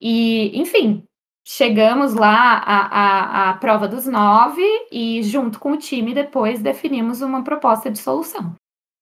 [0.00, 1.02] E, enfim,
[1.50, 7.90] chegamos lá à, prova dos nove e, junto com o time, depois definimos uma proposta
[7.90, 8.54] de solução.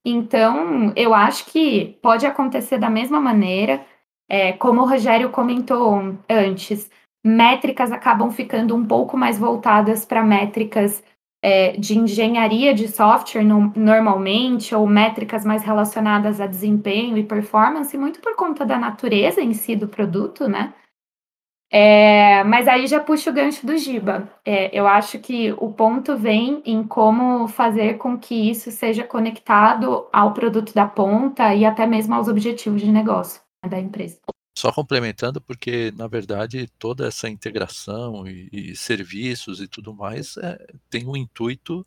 [0.07, 3.85] Então, eu acho que pode acontecer da mesma maneira,
[4.31, 6.89] é, como o Rogério comentou antes,
[7.25, 11.03] métricas acabam ficando um pouco mais voltadas para métricas
[11.43, 17.99] é, de engenharia de software no, normalmente, ou métricas mais relacionadas a desempenho e performance,
[17.99, 20.73] muito por conta da natureza em si do produto, né?
[21.79, 24.27] É, mas aí já puxa o gancho do Giba.
[24.43, 30.09] É, eu acho que o ponto vem em como fazer com que isso seja conectado
[30.11, 34.19] ao produto da ponta e até mesmo aos objetivos de negócio da empresa.
[34.57, 40.57] Só complementando, porque na verdade toda essa integração e, e serviços e tudo mais é,
[40.89, 41.87] tem o intuito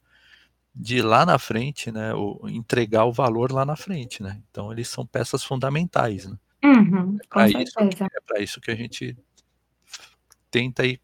[0.76, 2.12] de lá na frente, né,
[2.50, 4.40] entregar o valor lá na frente, né?
[4.52, 6.38] Então eles são peças fundamentais, né?
[6.64, 7.74] Uhum, é para isso,
[8.36, 9.18] é isso que a gente
[10.50, 11.00] tenta e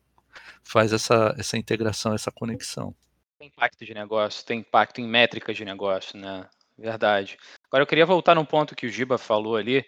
[0.64, 2.96] faz essa, essa integração, essa conexão.
[3.38, 6.50] Tem impacto de negócio, tem impacto em métricas de negócio, né?
[6.78, 7.38] Verdade.
[7.68, 9.86] Agora eu queria voltar num ponto que o Giba falou ali,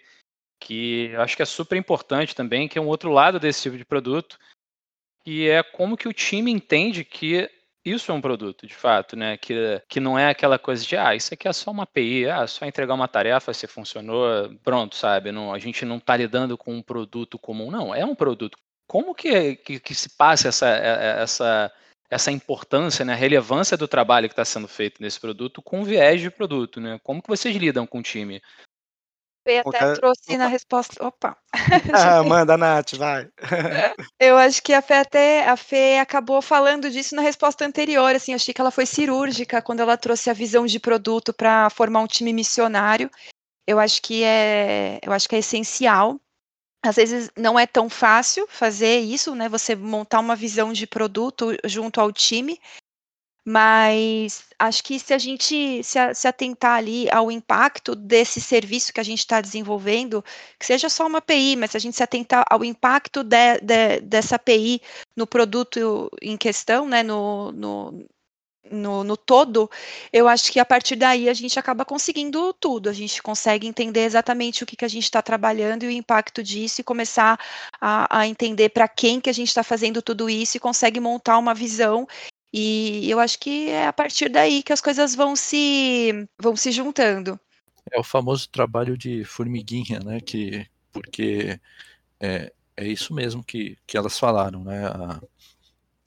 [0.60, 3.84] que acho que é super importante também, que é um outro lado desse tipo de
[3.84, 4.38] produto,
[5.24, 7.50] que é como que o time entende que
[7.84, 9.36] isso é um produto, de fato, né?
[9.36, 12.46] Que, que não é aquela coisa de, ah, isso aqui é só uma API, ah,
[12.46, 15.32] só entregar uma tarefa, se funcionou, pronto, sabe?
[15.32, 18.58] Não, a gente não está lidando com um produto comum, não, é um produto
[18.88, 21.70] como que, que, que se passa essa, é, é, essa,
[22.10, 26.22] essa importância, né, a relevância do trabalho que está sendo feito nesse produto com viés
[26.22, 26.98] de produto, né?
[27.04, 28.42] Como que vocês lidam com o time?
[29.44, 31.06] Eu até trouxe na resposta.
[31.06, 31.36] Opa!
[31.94, 33.28] Ah, manda, Nath, vai.
[34.20, 38.14] Eu acho que a Fê até a Fê acabou falando disso na resposta anterior.
[38.14, 42.00] Assim, achei que ela foi cirúrgica quando ela trouxe a visão de produto para formar
[42.00, 43.10] um time missionário.
[43.66, 46.20] Eu acho que é, eu acho que é essencial
[46.88, 49.48] às vezes não é tão fácil fazer isso, né?
[49.48, 52.58] Você montar uma visão de produto junto ao time,
[53.46, 59.02] Mas acho que se a gente se, atentar ali ao impacto desse serviço que a
[59.02, 60.22] gente está desenvolvendo,
[60.58, 64.00] que seja só uma API, mas se a gente se atentar ao impacto de, de,
[64.02, 64.82] dessa API
[65.16, 68.06] no produto em questão, né, no, no,
[68.70, 69.70] no, no, todo,
[70.12, 72.88] eu acho que a partir daí a gente acaba conseguindo tudo.
[72.88, 76.42] A gente consegue entender exatamente o que, que a gente está trabalhando e o impacto
[76.42, 77.38] disso e começar
[77.80, 81.38] a, a entender para quem que a gente está fazendo tudo isso e consegue montar
[81.38, 82.06] uma visão.
[82.52, 86.72] E eu acho que é a partir daí que as coisas vão se vão se
[86.72, 87.38] juntando.
[87.90, 90.20] É o famoso trabalho de formiguinha, né?
[90.20, 91.60] Que porque
[92.20, 94.86] é, é isso mesmo que, que elas falaram, né?
[94.86, 95.20] A,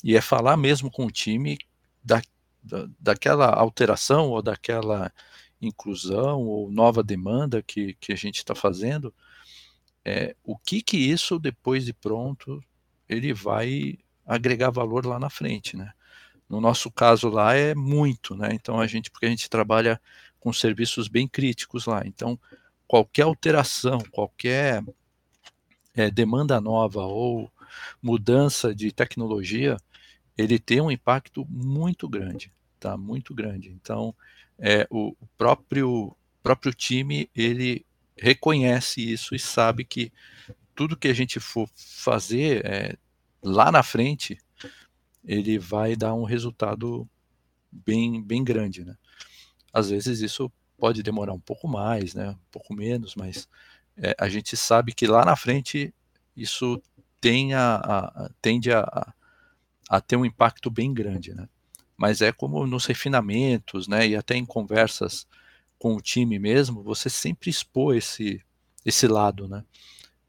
[0.03, 1.57] e é falar mesmo com o time
[2.03, 2.21] da,
[2.63, 5.11] da, daquela alteração ou daquela
[5.61, 9.13] inclusão ou nova demanda que, que a gente está fazendo,
[10.03, 12.63] é, o que que isso depois de pronto
[13.07, 15.91] ele vai agregar valor lá na frente, né?
[16.49, 18.49] No nosso caso lá é muito, né?
[18.53, 20.01] Então a gente porque a gente trabalha
[20.39, 22.39] com serviços bem críticos lá, então
[22.87, 24.83] qualquer alteração, qualquer
[25.93, 27.51] é, demanda nova ou
[28.01, 29.77] mudança de tecnologia,
[30.37, 32.97] ele tem um impacto muito grande, tá?
[32.97, 33.69] Muito grande.
[33.69, 34.15] Então,
[34.57, 37.85] é, o próprio próprio time ele
[38.17, 40.11] reconhece isso e sabe que
[40.73, 42.97] tudo que a gente for fazer é,
[43.43, 44.37] lá na frente
[45.23, 47.07] ele vai dar um resultado
[47.71, 48.95] bem bem grande, né?
[49.71, 52.31] Às vezes isso pode demorar um pouco mais, né?
[52.31, 53.47] Um pouco menos, mas
[53.97, 55.93] é, a gente sabe que lá na frente
[56.35, 56.81] isso
[57.19, 59.13] tem a, a, tende a,
[59.91, 61.49] a ter um impacto bem grande, né?
[61.97, 64.07] Mas é como nos refinamentos, né?
[64.07, 65.27] E até em conversas
[65.77, 68.41] com o time mesmo, você sempre expor esse,
[68.85, 69.65] esse lado, né?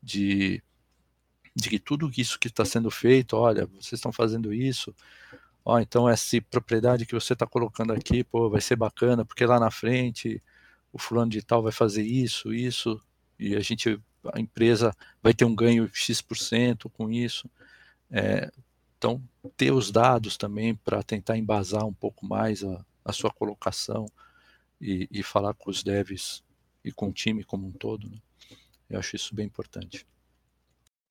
[0.02, 0.60] De,
[1.54, 4.92] de que tudo isso que está sendo feito, olha, vocês estão fazendo isso,
[5.64, 9.60] ó, então essa propriedade que você está colocando aqui, pô, vai ser bacana, porque lá
[9.60, 10.42] na frente
[10.92, 13.00] o fulano de tal vai fazer isso, isso,
[13.38, 13.96] e a gente,
[14.34, 14.92] a empresa
[15.22, 17.48] vai ter um ganho X% com isso.
[18.10, 18.50] É,
[19.02, 19.20] então,
[19.56, 24.06] ter os dados também para tentar embasar um pouco mais a, a sua colocação
[24.80, 26.44] e, e, falar com os devs
[26.84, 28.16] e com o time como um todo, né?
[28.88, 30.06] eu acho isso bem importante.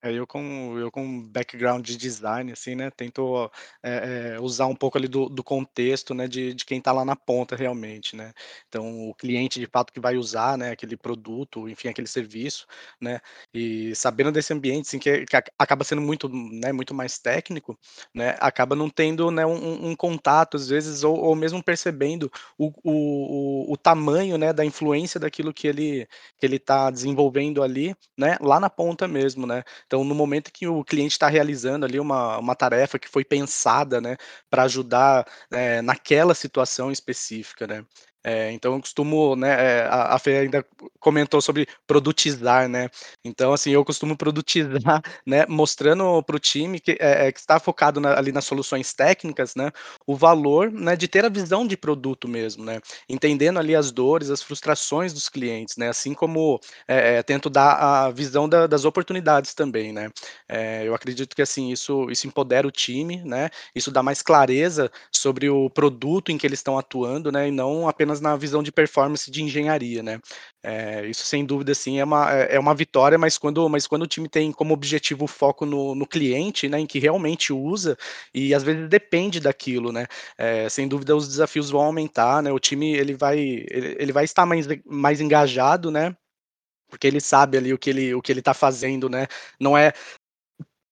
[0.04, 3.52] É, eu com eu com background de design, assim, né, tento,
[3.84, 7.06] eh eh, usar um pouco ali do do contexto, né, de de quem está lá
[7.06, 8.34] na ponta realmente, né.
[8.68, 12.66] Então o cliente de fato que vai usar, né, aquele produto, enfim, aquele serviço,
[12.99, 13.20] né,
[13.54, 17.78] e sabendo desse ambiente, assim, que que acaba sendo muito, né, muito mais técnico,
[18.14, 22.72] né, acaba não tendo, né, um um contato às vezes ou ou mesmo percebendo o
[22.84, 26.08] o o tamanho, né, da influência daquilo que ele
[26.39, 29.64] que ele está desenvolvendo ali, né, lá na ponta mesmo, né.
[29.92, 34.00] Então, no momento que o cliente está realizando ali uma, uma tarefa que foi pensada,
[34.00, 34.16] né,
[34.50, 37.86] para ajudar é, naquela situação específica, né?
[38.24, 40.65] É, então eu costumo, né, é, a, a Fê ainda
[40.99, 42.89] comentou sobre produtizar, né?
[43.24, 47.59] Então, assim, eu costumo produtizar, né, mostrando para o time que, é, é, que está
[47.59, 49.72] focado na, ali nas soluções técnicas, né,
[50.05, 52.80] o valor, né, de ter a visão de produto mesmo, né?
[53.09, 55.89] Entendendo ali as dores, as frustrações dos clientes, né?
[55.89, 60.09] Assim como é, é, tento dar a visão da, das oportunidades também, né?
[60.86, 63.49] eu acredito que assim isso, isso empodera o time, né?
[63.76, 67.47] Isso dá mais clareza sobre o produto em que eles estão atuando, né?
[67.47, 70.20] E não apenas apenas na visão de performance de engenharia, né?
[70.64, 74.03] É, isso sem dúvida sim é uma, é, é uma vitória, mas quando, mas quando
[74.03, 77.97] o time tem como objetivo o foco no, no cliente, né, em que realmente usa,
[78.34, 80.05] e às vezes depende daquilo, né?
[80.38, 82.51] É, sem dúvida os desafios vão aumentar, né?
[82.51, 86.16] O time ele vai, ele, ele vai estar mais, mais engajado, né?
[86.89, 89.26] porque ele sabe ali o que ele o que ele está fazendo, né?
[89.57, 89.93] Não é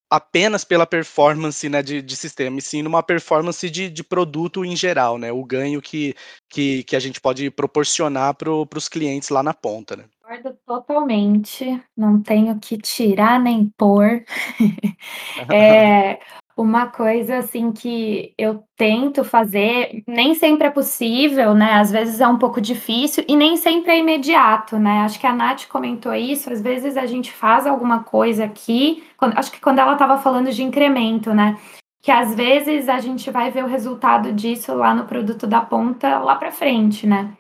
[0.10, 4.76] apenas pela performance né, de, de sistema, e sim numa performance de, de produto em
[4.76, 5.32] geral, né?
[5.32, 6.16] O ganho que,
[6.50, 10.06] que, que a gente pode proporcionar para os clientes lá na ponta, né?
[10.22, 14.24] Concordo totalmente, não tenho que tirar nem pôr.
[15.52, 16.20] é,
[16.62, 21.74] uma coisa assim que eu tento fazer, nem sempre é possível, né?
[21.74, 25.00] Às vezes é um pouco difícil e nem sempre é imediato, né?
[25.02, 29.38] Acho que a Nath comentou isso, às vezes a gente faz alguma coisa aqui, quando,
[29.38, 31.58] acho que quando ela estava falando de incremento, né?
[32.02, 36.20] Que às vezes a gente vai ver o resultado disso lá no produto da ponta
[36.20, 37.34] lá para frente, né?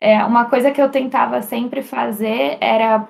[0.00, 3.08] É, uma coisa que eu tentava sempre fazer era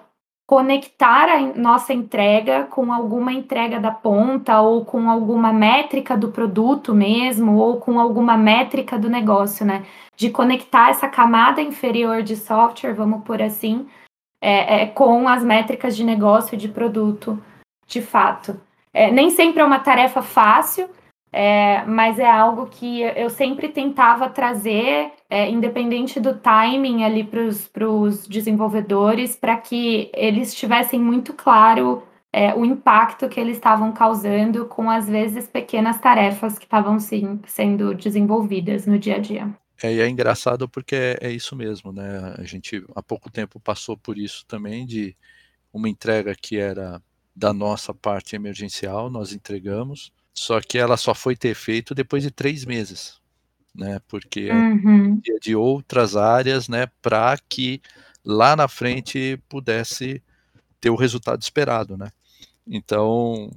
[0.49, 6.95] conectar a nossa entrega com alguma entrega da ponta ou com alguma métrica do produto
[6.95, 9.85] mesmo ou com alguma métrica do negócio, né?
[10.17, 13.87] De conectar essa camada inferior de software, vamos por assim,
[14.43, 17.39] é, é, com as métricas de negócio e de produto,
[17.87, 18.59] de fato.
[18.95, 20.89] É, nem sempre é uma tarefa fácil,
[21.33, 27.89] é, mas é algo que eu sempre tentava trazer, é, independente do timing ali para
[27.89, 32.03] os desenvolvedores, para que eles tivessem muito claro
[32.33, 37.95] é, o impacto que eles estavam causando com, às vezes, pequenas tarefas que estavam sendo
[37.95, 39.49] desenvolvidas no dia a dia.
[39.83, 42.35] É, e é engraçado porque é, é, isso mesmo, né?
[42.37, 45.17] A gente há pouco tempo passou por isso também, de
[45.73, 47.01] uma entrega que era
[47.35, 52.31] da nossa parte emergencial, nós entregamos, só que ela só foi ter feito depois de
[52.31, 53.21] três meses,
[53.75, 54.01] né?
[54.09, 55.21] Porque uhum.
[55.41, 56.87] de outras áreas, né?
[57.03, 57.83] Para que
[58.25, 60.23] lá na frente pudesse
[60.81, 62.11] ter o resultado esperado, né?
[62.67, 63.51] Então,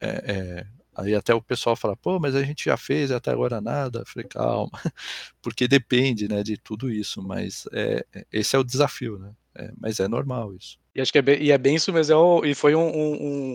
[0.00, 3.60] é, é, aí até o pessoal fala, pô, mas a gente já fez até agora
[3.60, 4.00] nada.
[4.00, 4.70] Eu falei, calma,
[5.42, 9.32] porque depende, né, de tudo isso, mas é, é, esse é o desafio, né?
[9.58, 10.78] É, mas é normal isso.
[10.94, 12.44] E acho que é bem, e é bem isso mesmo.
[12.44, 13.14] É e foi um, um,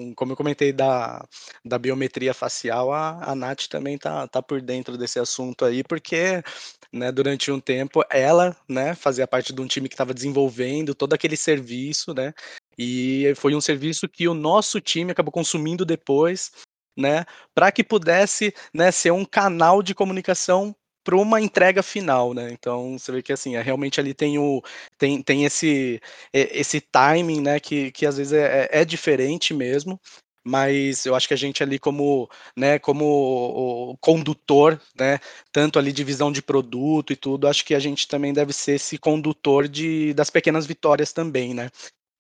[0.10, 1.26] um, como eu comentei da,
[1.64, 6.44] da biometria facial, a, a Nath também tá, tá por dentro desse assunto aí, porque
[6.92, 11.14] né, durante um tempo ela né, fazia parte de um time que estava desenvolvendo todo
[11.14, 12.34] aquele serviço, né?
[12.78, 16.52] E foi um serviço que o nosso time acabou consumindo depois,
[16.98, 17.24] né,
[17.54, 22.50] para que pudesse, né, ser um canal de comunicação para uma entrega final, né?
[22.52, 24.62] Então você vê que assim, é, realmente ali tem o
[24.98, 26.02] tem, tem esse
[26.34, 30.00] esse timing, né, que, que às vezes é, é, é diferente mesmo,
[30.44, 35.20] mas eu acho que a gente ali como, né, como condutor, né,
[35.52, 38.74] tanto ali de visão de produto e tudo, acho que a gente também deve ser
[38.74, 41.70] esse condutor de, das pequenas vitórias também, né?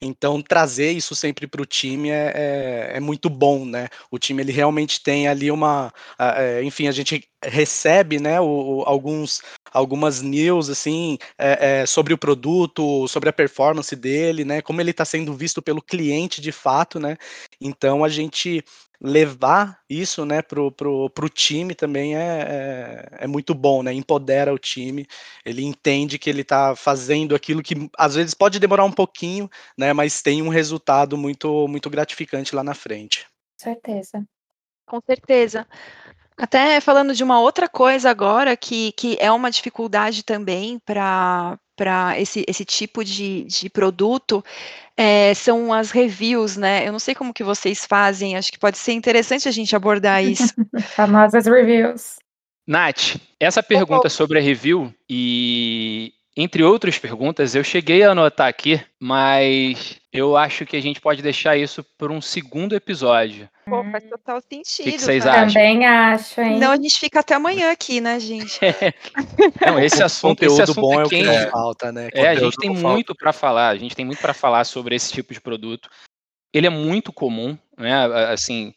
[0.03, 3.87] Então, trazer isso sempre para o time é, é, é, muito bom, né?
[4.11, 8.83] O time ele realmente tem ali uma, é, enfim, a gente recebe, né, o, o,
[8.83, 9.41] alguns,
[9.71, 14.61] algumas news assim é, é, sobre o produto, sobre a performance dele, né?
[14.61, 17.17] Como ele está sendo visto pelo cliente de fato, né?
[17.59, 18.63] Então, a gente
[19.03, 23.91] levar isso né, pro, pro, pro time também é, é, é, muito bom, né?
[23.93, 25.05] Empodera o time,
[25.43, 29.91] ele entende que ele está fazendo aquilo que às vezes pode demorar um pouquinho, né?
[29.91, 33.27] Mas tem um resultado muito, muito gratificante lá na frente.
[33.57, 34.23] Certeza.
[34.85, 35.67] Com certeza.
[36.37, 42.19] Até falando de uma outra coisa agora, que, que é uma dificuldade também para para
[42.19, 44.43] esse, esse tipo de, de produto
[44.95, 46.87] é, são as reviews, né?
[46.87, 50.23] Eu não sei como que vocês fazem, acho que pode ser interessante a gente abordar
[50.23, 50.53] isso.
[50.95, 52.17] Famosas reviews.
[52.65, 58.83] Nath, essa pergunta sobre a review e entre outras perguntas, eu cheguei a anotar aqui,
[58.99, 63.47] mas eu acho que a gente pode deixar isso por um segundo episódio.
[63.65, 64.87] Pô, faz total sentido.
[64.87, 65.47] O que, que vocês acham?
[65.47, 66.59] Também acho, hein?
[66.59, 68.59] Não, a gente fica até amanhã aqui, né, gente?
[68.65, 68.93] É.
[69.65, 71.51] Não, esse assunto, conteúdo esse assunto bom é, é o que quente.
[71.51, 72.09] falta, né?
[72.13, 73.69] É, a gente tem não muito para falar.
[73.69, 75.89] A gente tem muito para falar sobre esse tipo de produto.
[76.51, 78.05] Ele é muito comum, né?
[78.31, 78.73] Assim,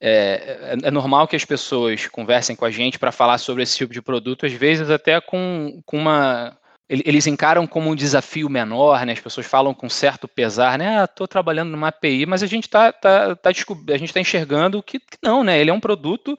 [0.00, 3.76] é, é, é normal que as pessoas conversem com a gente para falar sobre esse
[3.76, 9.04] tipo de produto, às vezes até com, com uma eles encaram como um desafio menor,
[9.04, 9.12] né?
[9.12, 11.00] As pessoas falam com certo pesar, né?
[11.00, 14.82] Ah, estou trabalhando numa API, mas a gente está tá, tá, a gente tá enxergando
[14.82, 15.60] que, que, não, né?
[15.60, 16.38] Ele é um produto,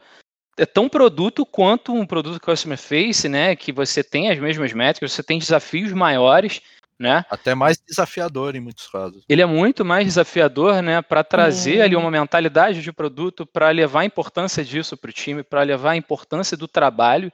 [0.57, 3.57] é tão produto quanto um produto customer face, né?
[3.57, 6.61] Que você tem as mesmas métricas, você tem desafios maiores,
[6.97, 7.25] né?
[7.29, 9.25] Até mais desafiador em muitos casos.
[9.27, 11.01] Ele é muito mais desafiador, né?
[11.01, 15.43] Para trazer ali uma mentalidade de produto, para levar a importância disso para o time,
[15.43, 17.31] para levar a importância do trabalho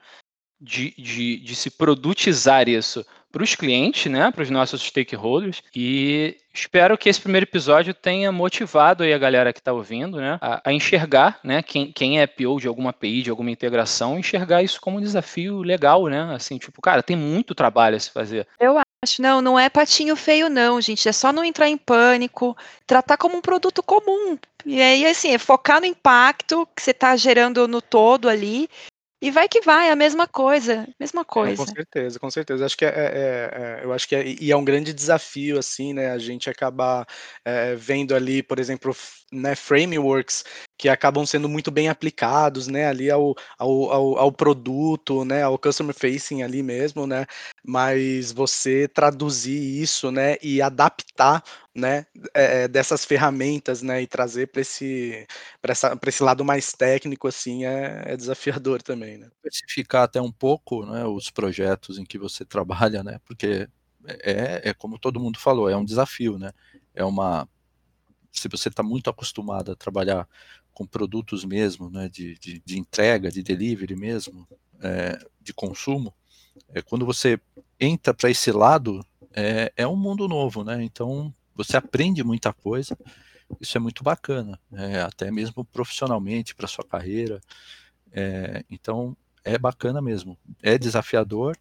[0.64, 6.38] de, de, de se produtizar isso para os clientes, né, para os nossos stakeholders, e
[6.54, 10.62] espero que esse primeiro episódio tenha motivado aí a galera que está ouvindo, né, a,
[10.64, 14.80] a, enxergar, né, quem, quem é PO de alguma API, de alguma integração, enxergar isso
[14.80, 18.48] como um desafio legal, né, assim, tipo, cara, tem muito trabalho a se fazer.
[18.60, 22.56] Eu acho, não, não é patinho feio não, gente, é só não entrar em pânico,
[22.86, 27.16] tratar como um produto comum, e aí, assim, é focar no impacto que você está
[27.18, 28.70] gerando no todo ali,
[29.24, 31.54] e vai que vai, a mesma coisa, mesma coisa.
[31.54, 32.66] É, com certeza, com certeza.
[32.66, 35.94] Acho que é, é, é, eu acho que é, e é um grande desafio, assim,
[35.94, 36.12] né?
[36.12, 37.08] A gente acabar
[37.46, 38.94] é, vendo ali, por exemplo,
[39.32, 40.44] né, frameworks
[40.78, 45.58] que acabam sendo muito bem aplicados, né, ali ao, ao, ao, ao, produto, né, ao
[45.58, 47.26] customer facing ali mesmo, né,
[47.64, 51.44] mas você traduzir isso, né, e adaptar,
[51.74, 55.28] né, é, dessas ferramentas, né, e trazer para esse,
[55.62, 55.74] para
[56.08, 59.30] esse lado mais técnico, assim, é, é desafiador também, né.
[59.46, 63.68] Especificar até um pouco, né, os projetos em que você trabalha, né, porque
[64.06, 66.52] é, é como todo mundo falou, é um desafio, né,
[66.94, 67.48] é uma
[68.34, 70.28] se você está muito acostumado a trabalhar
[70.74, 74.48] com produtos mesmo, né, de, de, de entrega, de delivery mesmo,
[74.82, 76.14] é, de consumo,
[76.70, 77.40] é, quando você
[77.80, 80.84] entra para esse lado, é, é um mundo novo, né?
[80.84, 82.98] Então você aprende muita coisa,
[83.60, 87.42] isso é muito bacana, é, até mesmo profissionalmente para sua carreira.
[88.12, 90.38] É, então é bacana mesmo.
[90.62, 91.58] É desafiador,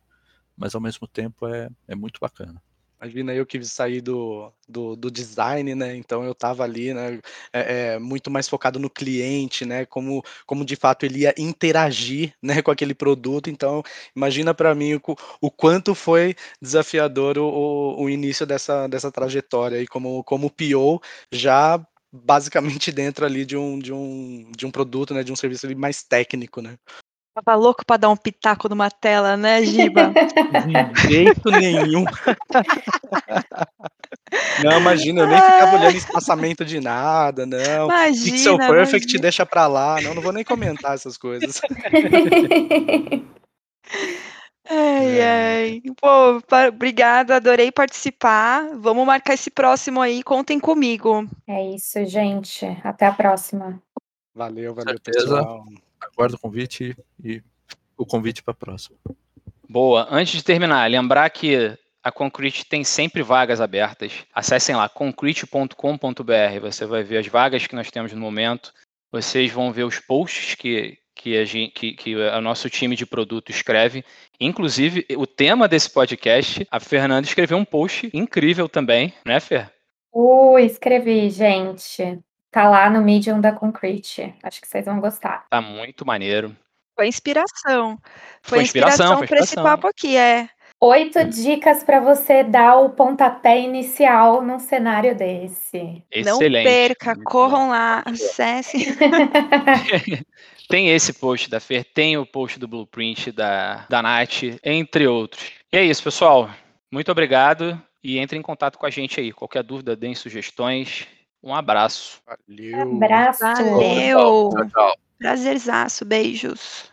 [0.56, 2.62] mas ao mesmo tempo é, é muito bacana.
[3.02, 5.96] Imagina eu que saí do, do, do, design, né?
[5.96, 7.18] Então eu estava ali, né?
[7.52, 9.84] É, é, muito mais focado no cliente, né?
[9.86, 12.62] Como, como de fato ele ia interagir, né?
[12.62, 13.50] Com aquele produto.
[13.50, 13.82] Então
[14.14, 15.00] imagina para mim o,
[15.40, 21.00] o, quanto foi desafiador o, o, início dessa, dessa trajetória aí como como PO
[21.32, 25.24] já basicamente dentro ali de um, de um, de um produto, né?
[25.24, 26.78] De um serviço mais técnico, né?
[27.34, 30.12] Tava louco pra dar um pitaco numa tela, né, Giba?
[30.94, 32.04] De jeito nenhum.
[34.62, 37.86] Não, imagina, eu nem ficava olhando espaçamento de nada, não.
[37.86, 39.22] Imagina, Pixel Perfect imagina.
[39.22, 40.00] deixa pra lá.
[40.00, 41.60] Não, não vou nem comentar essas coisas.
[44.70, 45.82] Ai, ai.
[46.00, 48.70] Pô, obrigada, adorei participar.
[48.78, 51.28] Vamos marcar esse próximo aí, contem comigo.
[51.46, 52.64] É isso, gente.
[52.82, 53.82] Até a próxima.
[54.34, 55.36] Valeu, valeu, Certeza.
[55.36, 55.64] pessoal
[56.12, 57.42] aguardo o convite e
[57.96, 58.96] o convite para a próxima.
[59.68, 60.06] Boa.
[60.10, 64.12] Antes de terminar, lembrar que a Concrete tem sempre vagas abertas.
[64.34, 66.60] Acessem lá concrete.com.br.
[66.60, 68.72] Você vai ver as vagas que nós temos no momento.
[69.10, 73.06] Vocês vão ver os posts que, que, a gente, que, que o nosso time de
[73.06, 74.04] produto escreve.
[74.40, 79.72] Inclusive, o tema desse podcast, a Fernanda escreveu um post incrível também, né, Fer?
[80.12, 82.18] Uh, escrevi, gente.
[82.52, 84.34] Tá lá no Medium da Concrete.
[84.42, 85.46] Acho que vocês vão gostar.
[85.48, 86.54] Tá muito maneiro.
[86.94, 87.98] Foi inspiração.
[88.42, 90.50] Foi, foi inspiração, para esse papo aqui, é.
[90.78, 96.02] Oito dicas para você dar o pontapé inicial num cenário desse.
[96.10, 96.64] Excelente.
[96.64, 98.86] Não perca, corram lá, acessem.
[100.68, 105.52] tem esse post da Fer, tem o post do Blueprint da, da Nath, entre outros.
[105.72, 106.50] E é isso, pessoal.
[106.90, 109.32] Muito obrigado e entre em contato com a gente aí.
[109.32, 111.06] Qualquer dúvida, deem sugestões.
[111.42, 112.22] Um abraço.
[112.48, 112.82] Valeu.
[112.82, 113.40] Abraço.
[113.40, 114.50] Valeu.
[114.50, 114.94] Tchau, tchau.
[115.18, 116.04] Prazerzaço.
[116.04, 116.88] Beijos.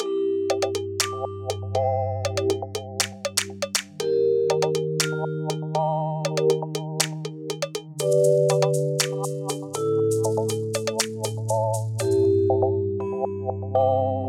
[13.72, 14.29] Oh.